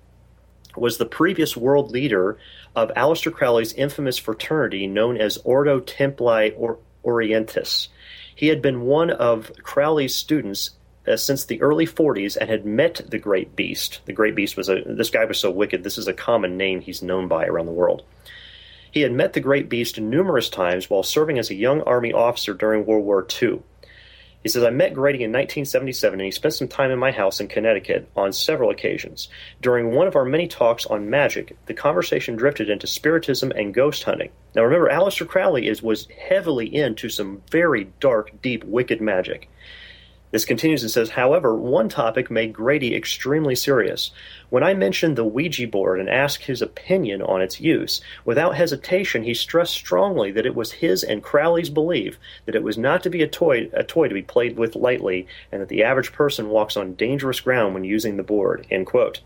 [0.76, 2.38] was the previous world leader
[2.76, 7.90] of Aleister Crowley's infamous fraternity known as Ordo Templi Orientis.
[8.34, 10.72] He had been one of Crowley's students
[11.08, 14.02] uh, since the early 40s and had met the Great Beast.
[14.06, 15.84] The Great Beast was a this guy was so wicked.
[15.84, 18.04] This is a common name he's known by around the world.
[18.92, 22.54] He had met the Great Beast numerous times while serving as a young Army officer
[22.54, 23.62] during World War II.
[24.44, 27.40] He says, I met Grady in 1977 and he spent some time in my house
[27.40, 29.30] in Connecticut on several occasions.
[29.62, 34.04] During one of our many talks on magic, the conversation drifted into spiritism and ghost
[34.04, 34.32] hunting.
[34.56, 39.48] Now remember, Aleister Crowley is, was heavily into some very dark, deep, wicked magic.
[40.32, 44.12] This continues and says, however, one topic made Grady extremely serious.
[44.50, 49.24] When I mentioned the Ouija board and asked his opinion on its use, without hesitation
[49.24, 53.10] he stressed strongly that it was his and Crowley's belief that it was not to
[53.10, 56.50] be a toy, a toy to be played with lightly, and that the average person
[56.50, 58.66] walks on dangerous ground when using the board.
[58.72, 59.22] End quote.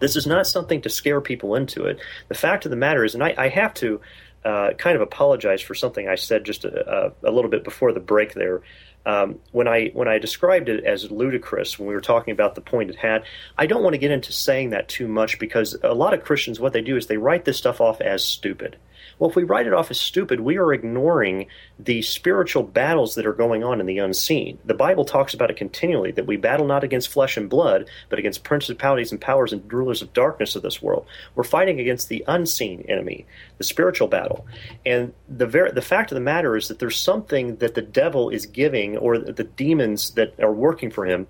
[0.00, 2.00] This is not something to scare people into it.
[2.28, 4.00] The fact of the matter is, and I, I have to
[4.44, 7.92] uh, kind of apologize for something I said just a, a, a little bit before
[7.92, 8.62] the break there.
[9.06, 12.62] Um, when I when I described it as ludicrous when we were talking about the
[12.62, 13.24] pointed hat,
[13.58, 16.58] I don't want to get into saying that too much because a lot of Christians
[16.58, 18.76] what they do is they write this stuff off as stupid.
[19.18, 21.46] Well, if we write it off as stupid, we are ignoring
[21.78, 24.58] the spiritual battles that are going on in the unseen.
[24.64, 28.18] The Bible talks about it continually that we battle not against flesh and blood, but
[28.18, 31.06] against principalities and powers and rulers of darkness of this world.
[31.34, 33.26] We're fighting against the unseen enemy,
[33.58, 34.46] the spiritual battle.
[34.84, 38.30] And the ver- the fact of the matter is that there's something that the devil
[38.30, 41.26] is giving or the demons that are working for him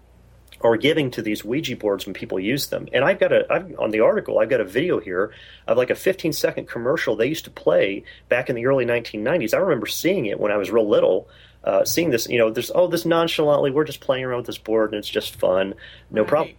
[0.64, 2.88] are giving to these Ouija boards when people use them.
[2.92, 5.32] And I've got a I've, on the article I've got a video here
[5.68, 9.52] of like a 15 second commercial they used to play back in the early 1990s.
[9.52, 11.28] I remember seeing it when I was real little.
[11.62, 14.58] Uh, seeing this, you know, there's oh this nonchalantly we're just playing around with this
[14.58, 15.74] board and it's just fun,
[16.10, 16.28] no right.
[16.28, 16.54] problem.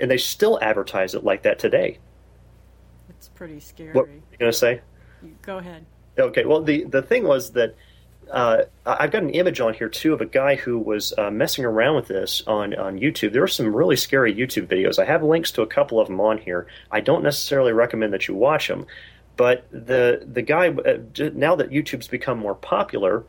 [0.00, 1.98] And they still advertise it like that today.
[3.08, 3.92] It's pretty scary.
[3.92, 4.80] What are you gonna say?
[5.42, 5.84] Go ahead.
[6.18, 6.44] Okay.
[6.44, 7.74] Well, the the thing was that
[8.30, 11.64] uh, I've got an image on here too of a guy who was uh, messing
[11.64, 13.32] around with this on, on YouTube.
[13.32, 14.98] There are some really scary YouTube videos.
[14.98, 16.66] I have links to a couple of them on here.
[16.90, 18.86] I don't necessarily recommend that you watch them,
[19.36, 20.98] but the the guy uh,
[21.34, 23.24] now that YouTube's become more popular,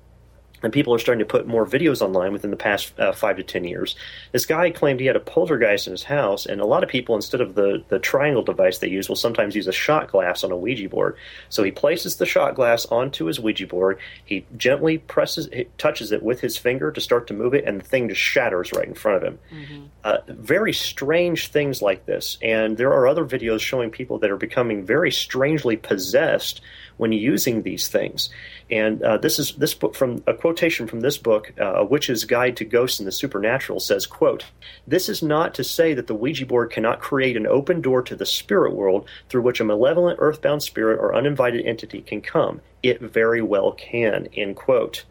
[0.63, 3.43] and people are starting to put more videos online within the past uh, five to
[3.43, 3.95] ten years.
[4.31, 7.15] This guy claimed he had a poltergeist in his house, and a lot of people,
[7.15, 10.51] instead of the, the triangle device they use, will sometimes use a shot glass on
[10.51, 11.17] a Ouija board.
[11.49, 13.99] So he places the shot glass onto his Ouija board.
[14.25, 17.81] He gently presses, he touches it with his finger to start to move it, and
[17.81, 19.39] the thing just shatters right in front of him.
[19.53, 19.83] Mm-hmm.
[20.03, 24.37] Uh, very strange things like this, and there are other videos showing people that are
[24.37, 26.61] becoming very strangely possessed
[26.97, 28.29] when using these things.
[28.69, 32.25] And uh, this is this book from a quotation from this book, uh, A Witch's
[32.25, 34.45] Guide to Ghosts and the Supernatural, says, "quote
[34.87, 38.15] This is not to say that the Ouija board cannot create an open door to
[38.15, 42.61] the spirit world through which a malevolent earthbound spirit or uninvited entity can come.
[42.81, 45.05] It very well can." End quote.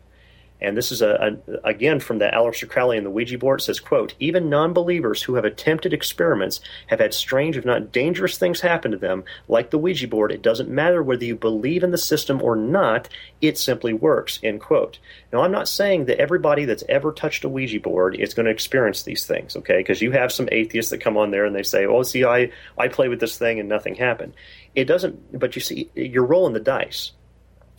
[0.63, 3.61] And this is a, a, again from the Aleister Crowley and the Ouija board.
[3.61, 8.39] It says, "quote Even non-believers who have attempted experiments have had strange, if not dangerous,
[8.39, 9.25] things happen to them.
[9.49, 13.09] Like the Ouija board, it doesn't matter whether you believe in the system or not;
[13.41, 14.99] it simply works." End quote.
[15.33, 18.53] Now, I'm not saying that everybody that's ever touched a Ouija board is going to
[18.53, 19.79] experience these things, okay?
[19.79, 22.51] Because you have some atheists that come on there and they say, "Oh, see, I
[22.77, 24.35] I play with this thing and nothing happened."
[24.75, 25.39] It doesn't.
[25.39, 27.13] But you see, you're rolling the dice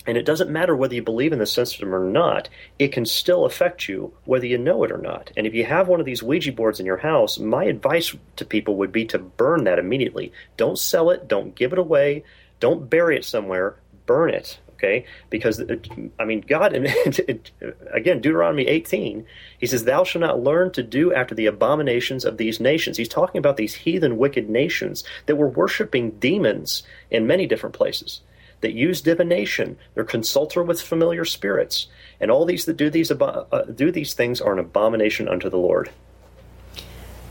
[0.08, 2.50] and it doesn't matter whether you believe in the system or not,
[2.80, 5.32] it can still affect you whether you know it or not.
[5.38, 8.46] And if you have one of these Ouija boards in your house, my advice to
[8.46, 10.32] people would be to burn that immediately.
[10.58, 12.24] Don't sell it, don't give it away,
[12.60, 13.76] don't bury it somewhere,
[14.06, 14.60] burn it.
[14.74, 15.88] Okay, because it,
[16.18, 16.74] I mean, God,
[17.94, 19.24] again, Deuteronomy 18,
[19.60, 23.08] He says, "Thou shalt not learn to do after the abominations of these nations." He's
[23.08, 26.82] talking about these heathen, wicked nations that were worshiping demons
[27.12, 28.22] in many different places
[28.62, 29.78] that use divination.
[29.94, 31.88] They're consulter with familiar spirits,
[32.20, 35.58] and all these that do these uh, do these things are an abomination unto the
[35.58, 35.92] Lord.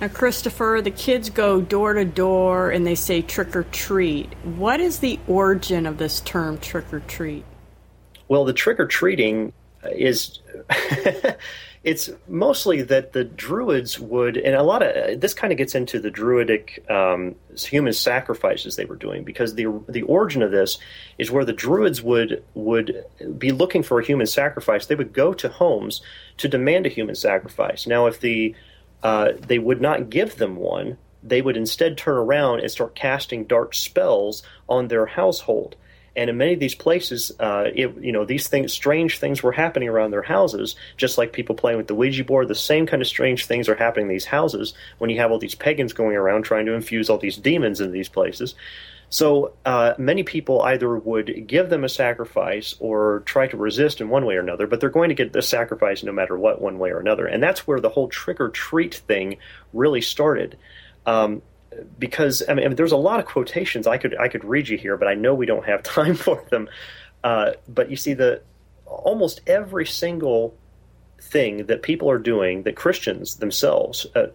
[0.01, 4.33] Now, Christopher, the kids go door to door and they say trick or treat.
[4.45, 7.45] What is the origin of this term trick or treat?
[8.27, 9.53] Well, the trick or treating
[9.85, 10.41] is.
[11.83, 15.99] it's mostly that the druids would, and a lot of this kind of gets into
[15.99, 20.79] the druidic um, human sacrifices they were doing, because the the origin of this
[21.17, 23.05] is where the druids would would
[23.39, 24.87] be looking for a human sacrifice.
[24.87, 26.03] They would go to homes
[26.37, 27.87] to demand a human sacrifice.
[27.87, 28.55] Now, if the
[29.03, 30.99] uh, they would not give them one.
[31.23, 35.77] They would instead turn around and start casting dark spells on their household.
[36.17, 39.53] And in many of these places, uh, it, you know, these things, strange things were
[39.53, 42.49] happening around their houses, just like people playing with the Ouija board.
[42.49, 45.39] The same kind of strange things are happening in these houses when you have all
[45.39, 48.55] these pagans going around trying to infuse all these demons into these places.
[49.11, 54.09] So uh, many people either would give them a sacrifice or try to resist in
[54.09, 56.79] one way or another, but they're going to get the sacrifice no matter what, one
[56.79, 57.27] way or another.
[57.27, 59.39] And that's where the whole trick or treat thing
[59.73, 60.57] really started.
[61.07, 61.43] Um,
[61.99, 64.97] because I mean, there's a lot of quotations I could I could read you here,
[64.97, 66.69] but I know we don't have time for them.
[67.23, 68.43] Uh, but you see, the
[68.87, 70.55] almost every single
[71.21, 74.29] thing that people are doing that Christians themselves, uh,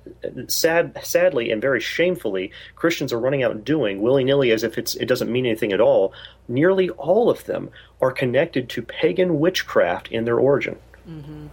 [0.47, 4.77] sad, sadly and very shamefully, Christians are running out and doing willy nilly as if
[4.77, 6.13] it's, it doesn't mean anything at all.
[6.47, 7.69] Nearly all of them
[8.01, 10.77] are connected to pagan witchcraft in their origin.
[11.09, 11.47] Mm-hmm.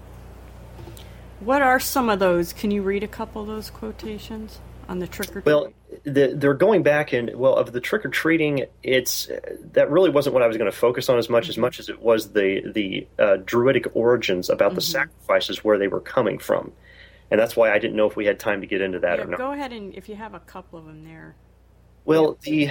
[1.40, 2.52] What are some of those?
[2.52, 4.60] Can you read a couple of those quotations?
[4.93, 5.47] On the trick or treat?
[5.47, 5.72] Well,
[6.05, 8.66] the, they're going back and well of the trick or treating.
[8.82, 9.28] It's
[9.72, 11.88] that really wasn't what I was going to focus on as much as much as
[11.88, 14.76] it was the the uh, druidic origins about mm-hmm.
[14.76, 16.72] the sacrifices where they were coming from,
[17.30, 19.24] and that's why I didn't know if we had time to get into that yeah,
[19.24, 19.38] or not.
[19.38, 21.34] Go ahead and if you have a couple of them there.
[22.05, 22.70] Well, the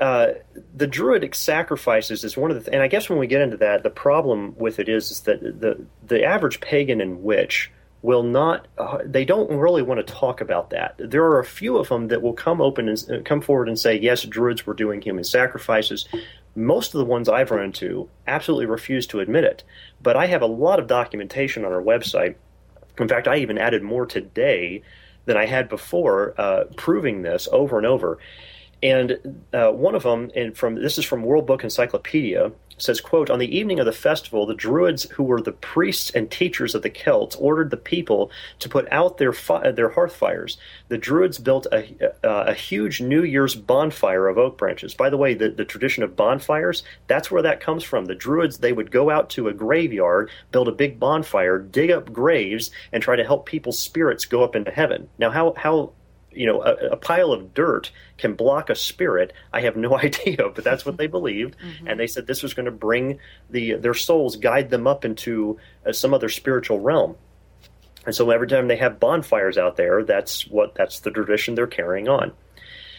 [0.00, 0.28] uh,
[0.74, 3.56] the druidic sacrifices is one of the, th- and I guess when we get into
[3.58, 7.70] that, the problem with it is, is that the the average pagan and witch
[8.02, 10.94] will not uh, they don't really want to talk about that.
[10.98, 13.78] There are a few of them that will come open and uh, come forward and
[13.78, 16.06] say yes druids were doing human sacrifices.
[16.54, 19.64] Most of the ones i've run into absolutely refuse to admit it
[20.02, 22.36] but i have a lot of documentation on our website.
[22.98, 24.82] In fact i even added more today
[25.24, 28.18] than i had before uh, proving this over and over
[28.82, 33.30] and uh, one of them and from this is from world book encyclopedia says, quote,
[33.30, 36.82] On the evening of the festival, the Druids, who were the priests and teachers of
[36.82, 40.58] the Celts, ordered the people to put out their, fi- their hearth fires.
[40.88, 44.94] The Druids built a, a huge New Year's bonfire of oak branches.
[44.94, 48.06] By the way, the, the tradition of bonfires, that's where that comes from.
[48.06, 52.12] The Druids, they would go out to a graveyard, build a big bonfire, dig up
[52.12, 55.08] graves, and try to help people's spirits go up into heaven.
[55.18, 55.92] Now, how, how
[56.32, 59.32] you know a, a, pile of dirt can block a spirit.
[59.52, 61.56] I have no idea but that's what they believed.
[61.58, 61.88] Mm-hmm.
[61.88, 63.18] and they said this was going to bring
[63.50, 67.16] the their souls guide them up into uh, some other spiritual realm.
[68.06, 71.66] And so every time they have bonfires out there that's what that's the tradition they're
[71.66, 72.32] carrying on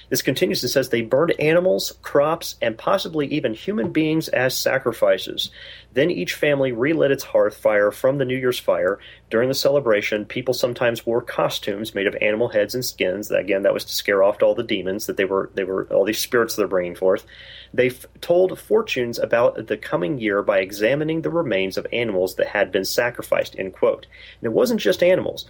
[0.09, 5.51] this continues and says they burned animals, crops, and possibly even human beings as sacrifices.
[5.93, 8.99] Then each family relit its hearth fire from the New Year's fire.
[9.29, 13.31] During the celebration, people sometimes wore costumes made of animal heads and skins.
[13.31, 16.05] Again, that was to scare off all the demons that they were they were all
[16.05, 17.25] these spirits they're bringing forth.
[17.73, 22.47] They f- told fortunes about the coming year by examining the remains of animals that
[22.47, 23.55] had been sacrificed.
[23.57, 24.07] End quote.
[24.41, 25.47] And it wasn't just animals.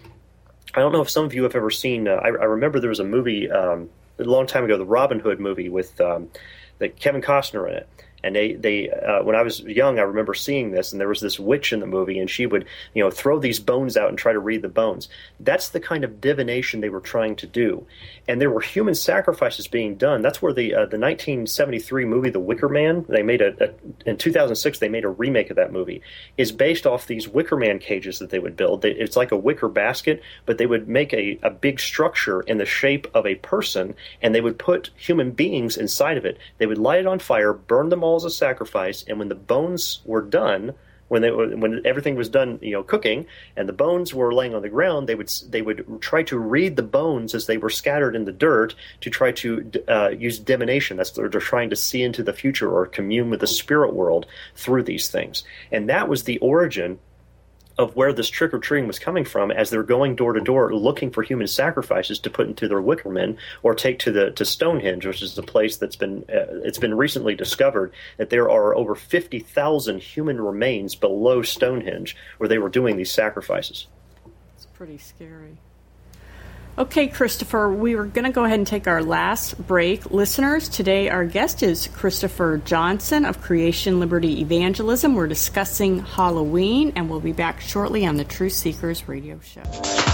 [0.73, 2.07] I don't know if some of you have ever seen.
[2.07, 3.49] Uh, I, I, remember there was a movie.
[3.49, 3.89] Um,
[4.19, 6.29] a long time ago, the Robin Hood movie with um,
[6.77, 7.89] the Kevin Costner in it.
[8.23, 11.21] And they, they uh, when I was young, I remember seeing this, and there was
[11.21, 14.17] this witch in the movie, and she would, you know, throw these bones out and
[14.17, 15.09] try to read the bones.
[15.39, 17.85] That's the kind of divination they were trying to do,
[18.27, 20.21] and there were human sacrifices being done.
[20.21, 24.17] That's where the uh, the 1973 movie The Wicker Man, they made a, a, in
[24.17, 26.01] 2006 they made a remake of that movie,
[26.37, 28.83] is based off these Wicker Man cages that they would build.
[28.85, 32.65] It's like a wicker basket, but they would make a, a big structure in the
[32.65, 36.37] shape of a person, and they would put human beings inside of it.
[36.57, 39.35] They would light it on fire, burn them all as a sacrifice, and when the
[39.35, 40.73] bones were done,
[41.09, 43.25] when they when everything was done, you know, cooking,
[43.57, 46.75] and the bones were laying on the ground, they would they would try to read
[46.75, 50.97] the bones as they were scattered in the dirt to try to uh, use divination.
[50.97, 54.83] That's they're trying to see into the future or commune with the spirit world through
[54.83, 56.99] these things, and that was the origin
[57.79, 60.75] of where this trick or treating was coming from as they're going door to door
[60.75, 64.43] looking for human sacrifices to put into their wicker men or take to the to
[64.43, 68.75] Stonehenge, which is a place that's been uh, it's been recently discovered that there are
[68.75, 73.87] over fifty thousand human remains below Stonehenge where they were doing these sacrifices.
[74.55, 75.57] It's pretty scary.
[76.79, 80.11] Okay, Christopher, we were going to go ahead and take our last break.
[80.11, 85.13] Listeners, today our guest is Christopher Johnson of Creation Liberty Evangelism.
[85.13, 90.08] We're discussing Halloween, and we'll be back shortly on the Truth Seekers radio show.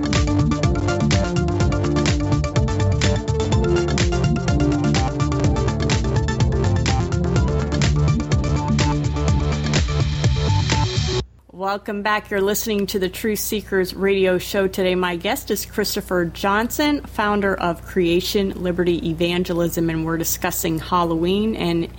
[11.59, 12.31] Welcome back.
[12.31, 14.95] You're listening to the Truth Seekers radio show today.
[14.95, 21.57] My guest is Christopher Johnson, founder of Creation Liberty Evangelism, and we're discussing Halloween.
[21.57, 21.89] And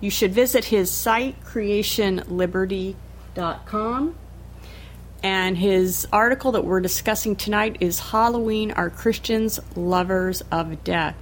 [0.00, 4.14] you should visit his site, creationliberty.com.
[5.22, 11.14] And his article that we're discussing tonight is Halloween Are Christians Lovers of Death?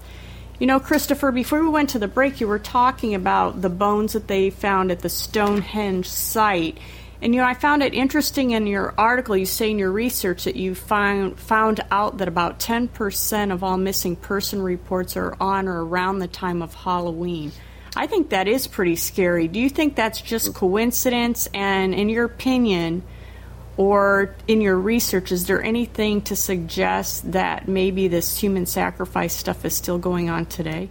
[0.59, 4.14] You know, Christopher, before we went to the break, you were talking about the bones
[4.14, 6.78] that they found at the Stonehenge site.
[7.22, 9.36] And you know, I found it interesting in your article.
[9.36, 13.76] You say in your research that you found found out that about 10% of all
[13.76, 17.52] missing person reports are on or around the time of Halloween.
[17.94, 19.46] I think that is pretty scary.
[19.46, 21.48] Do you think that's just coincidence?
[21.54, 23.04] And in your opinion,
[23.76, 29.64] or in your research, is there anything to suggest that maybe this human sacrifice stuff
[29.64, 30.90] is still going on today?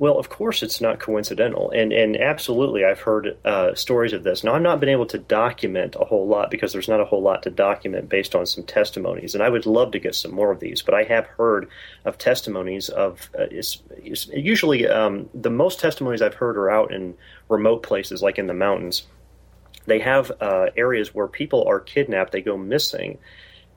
[0.00, 4.44] Well, of course, it's not coincidental, and and absolutely, I've heard uh, stories of this.
[4.44, 7.20] Now, I've not been able to document a whole lot because there's not a whole
[7.20, 10.52] lot to document based on some testimonies, and I would love to get some more
[10.52, 10.82] of these.
[10.82, 11.68] But I have heard
[12.04, 13.46] of testimonies of uh,
[14.32, 17.16] usually um, the most testimonies I've heard are out in
[17.48, 19.04] remote places, like in the mountains.
[19.86, 23.18] They have uh, areas where people are kidnapped, they go missing,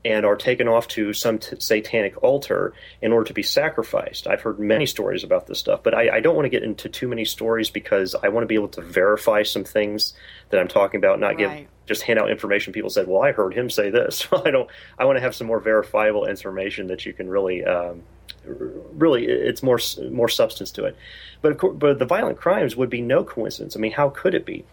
[0.03, 4.27] and are taken off to some t- satanic altar in order to be sacrificed.
[4.27, 6.89] I've heard many stories about this stuff, but I, I, don't want to get into
[6.89, 10.13] too many stories because I want to be able to verify some things
[10.49, 11.37] that I'm talking about, not right.
[11.37, 12.73] give just hand out information.
[12.73, 14.69] People said, "Well, I heard him say this." I don't.
[14.97, 18.03] I want to have some more verifiable information that you can really, um,
[18.45, 19.79] really, it's more
[20.09, 20.95] more substance to it.
[21.41, 23.75] But of course, but the violent crimes would be no coincidence.
[23.75, 24.63] I mean, how could it be?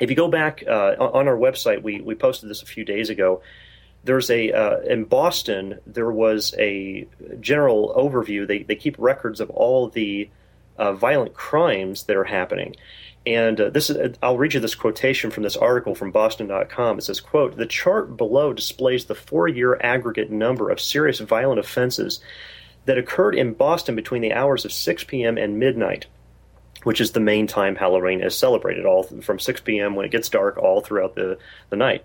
[0.00, 3.08] If you go back uh, on our website, we we posted this a few days
[3.08, 3.40] ago
[4.04, 7.06] there's a uh, in Boston there was a
[7.40, 8.46] general overview.
[8.46, 10.28] They they keep records of all the
[10.76, 12.76] uh, violent crimes that are happening.
[13.24, 16.98] And uh, this is, I'll read you this quotation from this article from Boston.com.
[16.98, 22.20] It says, "quote The chart below displays the four-year aggregate number of serious violent offenses
[22.86, 25.38] that occurred in Boston between the hours of 6 p.m.
[25.38, 26.06] and midnight."
[26.82, 29.94] Which is the main time Halloween is celebrated, all from 6 p.m.
[29.94, 31.38] when it gets dark, all throughout the,
[31.70, 32.04] the night.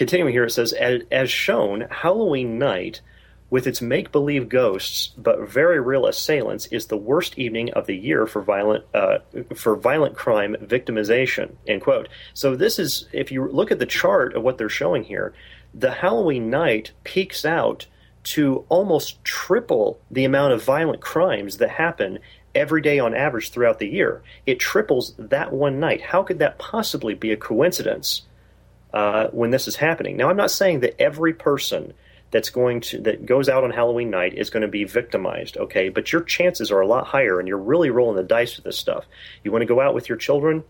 [0.00, 3.02] Continuing here, it says, as, shown, Halloween night
[3.50, 7.98] with its make believe ghosts but very real assailants is the worst evening of the
[7.98, 9.18] year for violent uh,
[9.54, 12.08] for violent crime victimization end quote.
[12.32, 15.34] So this is if you look at the chart of what they're showing here
[15.74, 17.84] the halloween night peaks out
[18.22, 22.20] to almost triple the amount of violent crimes that happen
[22.54, 24.22] every day on average throughout the year.
[24.46, 26.00] It triples that one night.
[26.00, 28.22] How could that possibly be a coincidence
[28.92, 31.92] uh, when this is happening now i'm not saying that every person
[32.30, 35.88] that's going to that goes out on Halloween night is going to be victimized, okay?
[35.88, 38.78] But your chances are a lot higher and you're really rolling the dice with this
[38.78, 39.04] stuff.
[39.42, 40.64] You want to go out with your children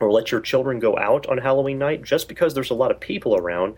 [0.00, 3.00] or let your children go out on Halloween night just because there's a lot of
[3.00, 3.76] people around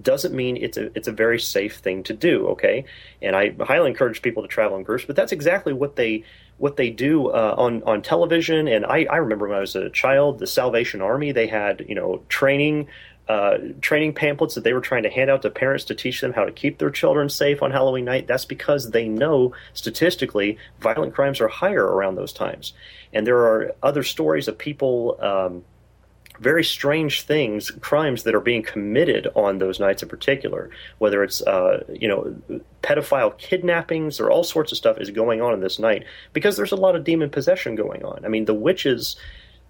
[0.00, 2.84] doesn't mean it's a it's a very safe thing to do, okay?
[3.20, 6.24] And I highly encourage people to travel in groups, but that's exactly what they
[6.58, 8.68] what they do uh, on on television.
[8.68, 11.96] And I, I remember when I was a child, the Salvation Army they had you
[11.96, 12.86] know training
[13.30, 16.32] uh, training pamphlets that they were trying to hand out to parents to teach them
[16.32, 18.26] how to keep their children safe on Halloween night.
[18.26, 22.72] That's because they know statistically violent crimes are higher around those times.
[23.12, 25.64] And there are other stories of people, um,
[26.40, 30.68] very strange things, crimes that are being committed on those nights in particular.
[30.98, 32.34] Whether it's uh, you know
[32.82, 36.02] pedophile kidnappings or all sorts of stuff is going on in this night
[36.32, 38.24] because there's a lot of demon possession going on.
[38.24, 39.14] I mean, the witches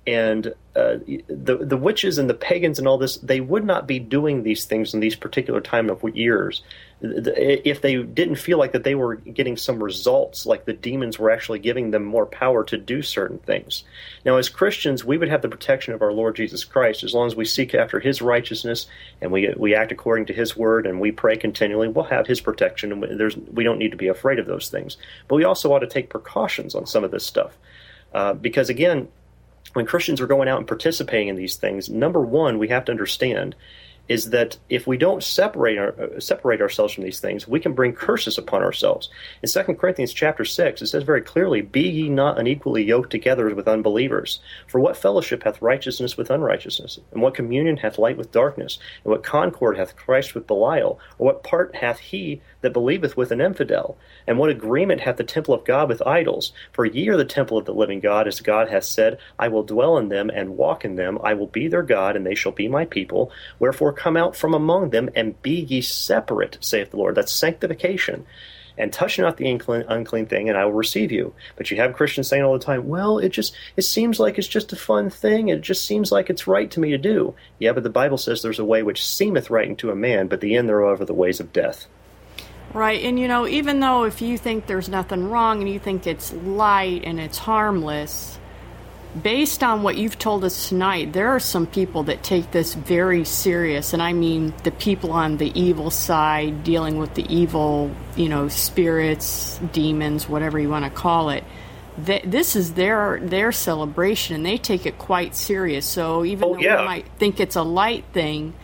[0.07, 0.97] and uh,
[1.29, 4.65] the the witches and the pagans and all this they would not be doing these
[4.65, 6.63] things in these particular time of years.
[7.03, 11.31] If they didn't feel like that they were getting some results like the demons were
[11.31, 13.85] actually giving them more power to do certain things.
[14.25, 17.05] Now as christians we would have the protection of our lord jesus christ.
[17.05, 18.87] As long as we seek after his righteousness
[19.21, 22.41] and we we act according to his word and we pray continually we'll have his
[22.41, 24.97] protection and there's we don't need to be afraid of those things.
[25.29, 27.59] But we also ought to take precautions on some of this stuff
[28.15, 29.09] uh, because again
[29.73, 32.93] when Christians are going out and participating in these things, number one, we have to
[32.93, 33.55] understand
[34.11, 37.75] is that if we don't separate our, uh, separate ourselves from these things, we can
[37.75, 39.09] bring curses upon ourselves.
[39.41, 43.55] In 2 Corinthians chapter 6, it says very clearly, Be ye not unequally yoked together
[43.55, 44.41] with unbelievers.
[44.67, 46.99] For what fellowship hath righteousness with unrighteousness?
[47.13, 48.81] And what communion hath light with darkness?
[49.05, 50.99] And what concord hath Christ with Belial?
[51.19, 53.97] Or what part hath he that believeth with an infidel?
[54.27, 56.53] And what agreement hath the temple of God with idols?
[56.73, 59.63] For ye are the temple of the living God, as God hath said, I will
[59.63, 61.21] dwell in them and walk in them.
[61.23, 63.31] I will be their God, and they shall be my people.
[63.61, 67.15] Wherefore come out from among them and be ye separate, saith the Lord.
[67.15, 68.25] That's sanctification.
[68.79, 71.35] And touch not the unclean, unclean thing, and I will receive you.
[71.57, 74.49] But you have Christians saying all the time, well, it just it seems like it's
[74.49, 75.49] just a fun thing.
[75.49, 77.35] It just seems like it's right to me to do.
[77.59, 80.41] Yeah, but the Bible says there's a way which seemeth right unto a man, but
[80.41, 81.87] the end thereof are the ways of death.
[82.73, 86.07] Right, and you know, even though if you think there's nothing wrong and you think
[86.07, 88.39] it's light and it's harmless,
[89.23, 93.25] based on what you've told us tonight, there are some people that take this very
[93.25, 98.29] serious, and I mean the people on the evil side dealing with the evil, you
[98.29, 101.45] know, spirits, demons, whatever you want to call it.
[101.99, 105.85] This is their their celebration, and they take it quite serious.
[105.85, 106.81] So even oh, though yeah.
[106.81, 108.55] we might think it's a light thing,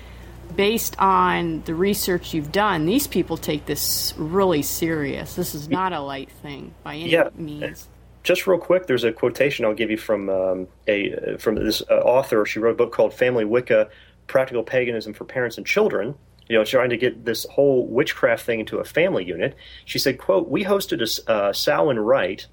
[0.54, 5.34] based on the research you've done, these people take this really serious.
[5.34, 7.28] This is not a light thing by any yeah.
[7.34, 7.88] means.
[8.26, 11.94] Just real quick, there's a quotation I'll give you from um, a from this uh,
[12.00, 12.44] author.
[12.44, 13.88] She wrote a book called Family Wicca:
[14.26, 16.16] Practical Paganism for Parents and Children.
[16.48, 19.54] You know, trying to get this whole witchcraft thing into a family unit.
[19.84, 22.48] She said, "quote We hosted a uh, Samhain rite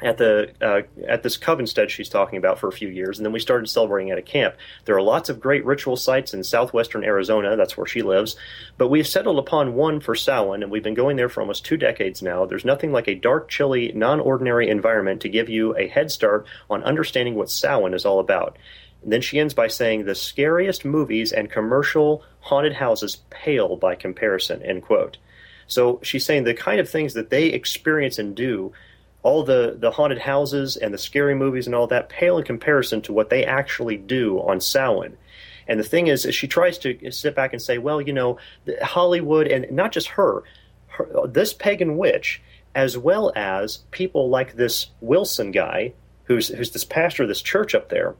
[0.00, 3.32] at the uh, at this Covenstead she's talking about for a few years, and then
[3.32, 4.54] we started celebrating at a camp.
[4.84, 7.56] There are lots of great ritual sites in southwestern Arizona.
[7.56, 8.36] That's where she lives,
[8.76, 11.76] but we've settled upon one for Samhain, and we've been going there for almost two
[11.76, 12.46] decades now.
[12.46, 16.82] There's nothing like a dark, chilly, non-ordinary environment to give you a head start on
[16.84, 18.56] understanding what Samhain is all about.
[19.02, 23.94] And then she ends by saying the scariest movies and commercial haunted houses pale by
[23.94, 24.62] comparison.
[24.62, 25.18] End quote.
[25.68, 28.72] So she's saying the kind of things that they experience and do
[29.22, 33.02] all the, the haunted houses and the scary movies and all that pale in comparison
[33.02, 35.16] to what they actually do on Samhain.
[35.66, 38.38] And the thing is, is she tries to sit back and say, well, you know,
[38.82, 40.42] Hollywood, and not just her,
[40.88, 42.40] her, this pagan witch,
[42.74, 45.92] as well as people like this Wilson guy,
[46.24, 48.14] who's, who's this pastor of this church up there,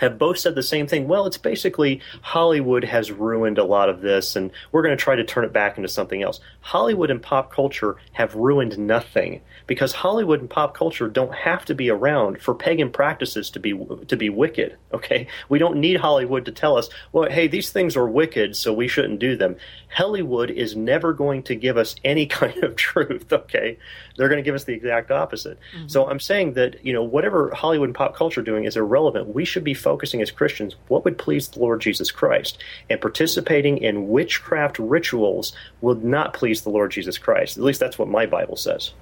[0.00, 1.06] have both said the same thing.
[1.06, 5.14] Well, it's basically Hollywood has ruined a lot of this, and we're going to try
[5.14, 6.40] to turn it back into something else.
[6.62, 11.74] Hollywood and pop culture have ruined nothing because Hollywood and pop culture don't have to
[11.74, 13.78] be around for pagan practices to be
[14.08, 14.78] to be wicked.
[14.94, 18.72] Okay, we don't need Hollywood to tell us, well, hey, these things are wicked, so
[18.72, 19.56] we shouldn't do them.
[19.94, 23.30] Hollywood is never going to give us any kind of truth.
[23.30, 23.76] Okay,
[24.20, 25.58] they're going to give us the exact opposite.
[25.74, 25.88] Mm-hmm.
[25.88, 29.34] So I'm saying that you know whatever Hollywood and pop culture are doing is irrelevant.
[29.34, 33.78] We should be focusing as Christians what would please the Lord Jesus Christ, and participating
[33.78, 37.56] in witchcraft rituals would not please the Lord Jesus Christ.
[37.56, 38.92] At least that's what my Bible says.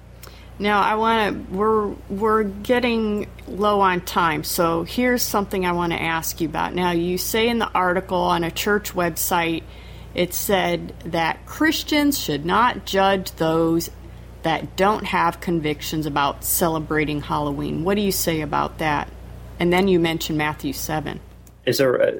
[0.57, 4.45] Now I want to we're we're getting low on time.
[4.45, 6.73] So here's something I want to ask you about.
[6.73, 9.63] Now you say in the article on a church website
[10.15, 13.89] it said that Christians should not judge those
[14.43, 17.83] that don't have convictions about celebrating Halloween.
[17.83, 19.09] What do you say about that?
[19.59, 21.19] And then you mentioned Matthew 7.
[21.65, 22.11] Is there uh,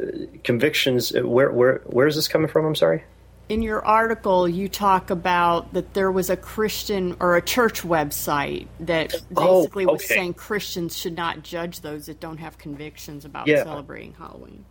[0.43, 1.15] convictions?
[1.15, 2.65] Uh, where, where, where is this coming from?
[2.65, 3.03] I'm sorry?
[3.47, 8.67] In your article, you talk about that there was a Christian or a church website
[8.82, 9.93] that oh, basically oh, okay.
[9.93, 13.63] was saying Christians should not judge those that don't have convictions about yeah.
[13.63, 14.65] celebrating Halloween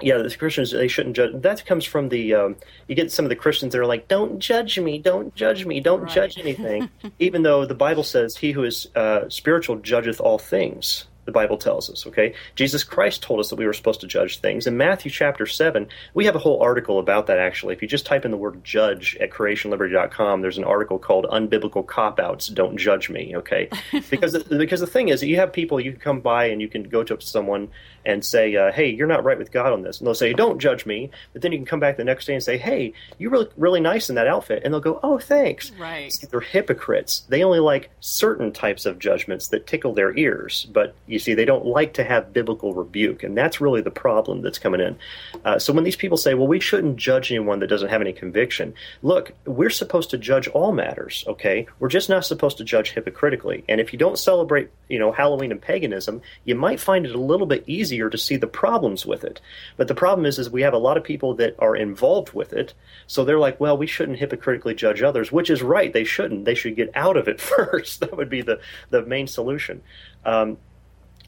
[0.00, 1.32] yeah, the Christians they shouldn't judge.
[1.34, 4.38] That comes from the um, you get some of the Christians that are like, "Don't
[4.38, 6.12] judge me, don't judge me, don't right.
[6.12, 11.04] judge anything," even though the Bible says, "He who is uh, spiritual judgeth all things."
[11.28, 12.32] the Bible tells us, okay?
[12.54, 14.66] Jesus Christ told us that we were supposed to judge things.
[14.66, 17.74] In Matthew chapter 7, we have a whole article about that actually.
[17.74, 21.86] If you just type in the word judge at creationliberty.com, there's an article called Unbiblical
[21.86, 23.68] Cop Outs, Don't Judge Me, okay?
[24.10, 26.84] because, because the thing is, you have people, you can come by and you can
[26.84, 27.68] go to someone
[28.08, 29.98] and say, uh, hey, you're not right with God on this.
[29.98, 31.10] And they'll say, don't judge me.
[31.34, 33.80] But then you can come back the next day and say, hey, you look really
[33.80, 34.62] nice in that outfit.
[34.64, 35.70] And they'll go, oh, thanks.
[35.72, 36.10] Right.
[36.10, 37.24] See, they're hypocrites.
[37.28, 40.66] They only like certain types of judgments that tickle their ears.
[40.72, 43.24] But you see, they don't like to have biblical rebuke.
[43.24, 44.96] And that's really the problem that's coming in.
[45.44, 48.14] Uh, so when these people say, well, we shouldn't judge anyone that doesn't have any
[48.14, 51.66] conviction, look, we're supposed to judge all matters, okay?
[51.78, 53.64] We're just not supposed to judge hypocritically.
[53.68, 57.20] And if you don't celebrate, you know, Halloween and paganism, you might find it a
[57.20, 59.40] little bit easier easier to see the problems with it.
[59.76, 62.52] But the problem is, is we have a lot of people that are involved with
[62.52, 62.74] it,
[63.08, 65.92] so they're like, well, we shouldn't hypocritically judge others, which is right.
[65.92, 66.44] They shouldn't.
[66.44, 68.00] They should get out of it first.
[68.00, 69.82] that would be the the main solution.
[70.24, 70.58] Um,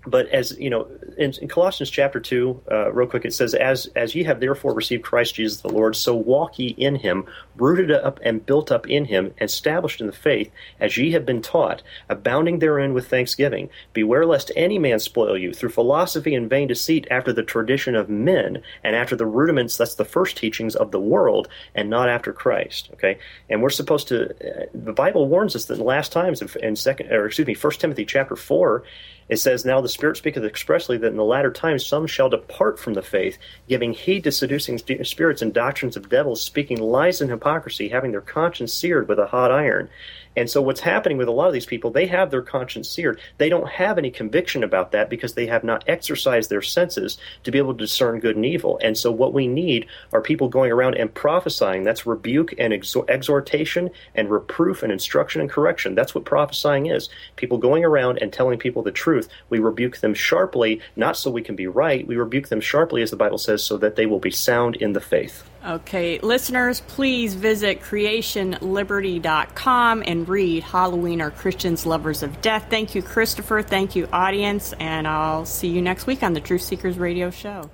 [0.06, 0.88] but as you know,
[1.18, 4.72] in, in Colossians chapter two, uh, real quick, it says, "As as ye have therefore
[4.72, 7.26] received Christ Jesus the Lord, so walk ye in Him,
[7.56, 11.42] rooted up and built up in Him, established in the faith, as ye have been
[11.42, 13.68] taught, abounding therein with thanksgiving.
[13.92, 18.08] Beware lest any man spoil you through philosophy and vain deceit, after the tradition of
[18.08, 22.32] men, and after the rudiments, that's the first teachings of the world, and not after
[22.32, 23.18] Christ." Okay,
[23.50, 24.30] and we're supposed to.
[24.30, 27.54] Uh, the Bible warns us that in the last times, in second, or excuse me,
[27.54, 28.82] First Timothy chapter four
[29.30, 32.80] it says, Now the Spirit speaketh expressly that in the latter times some shall depart
[32.80, 37.30] from the faith, giving heed to seducing spirits and doctrines of devils, speaking lies and
[37.30, 39.88] hypocrisy, having their conscience seared with a hot iron.
[40.36, 43.20] And so what's happening with a lot of these people, they have their conscience seared.
[43.38, 47.50] They don't have any conviction about that because they have not exercised their senses to
[47.50, 48.78] be able to discern good and evil.
[48.80, 51.82] And so what we need are people going around and prophesying.
[51.82, 55.96] That's rebuke and exhortation and reproof and instruction and correction.
[55.96, 57.08] That's what prophesying is.
[57.34, 59.28] People going around and telling people the truth.
[59.48, 62.06] We rebuke them sharply, not so we can be right.
[62.06, 64.92] We rebuke them sharply, as the Bible says, so that they will be sound in
[64.92, 65.42] the faith.
[65.66, 72.68] Okay, listeners, please visit creationliberty.com and read Halloween Are Christians Lovers of Death.
[72.70, 73.60] Thank you, Christopher.
[73.60, 74.72] Thank you, audience.
[74.80, 77.68] And I'll see you next week on the Truth Seekers Radio Show.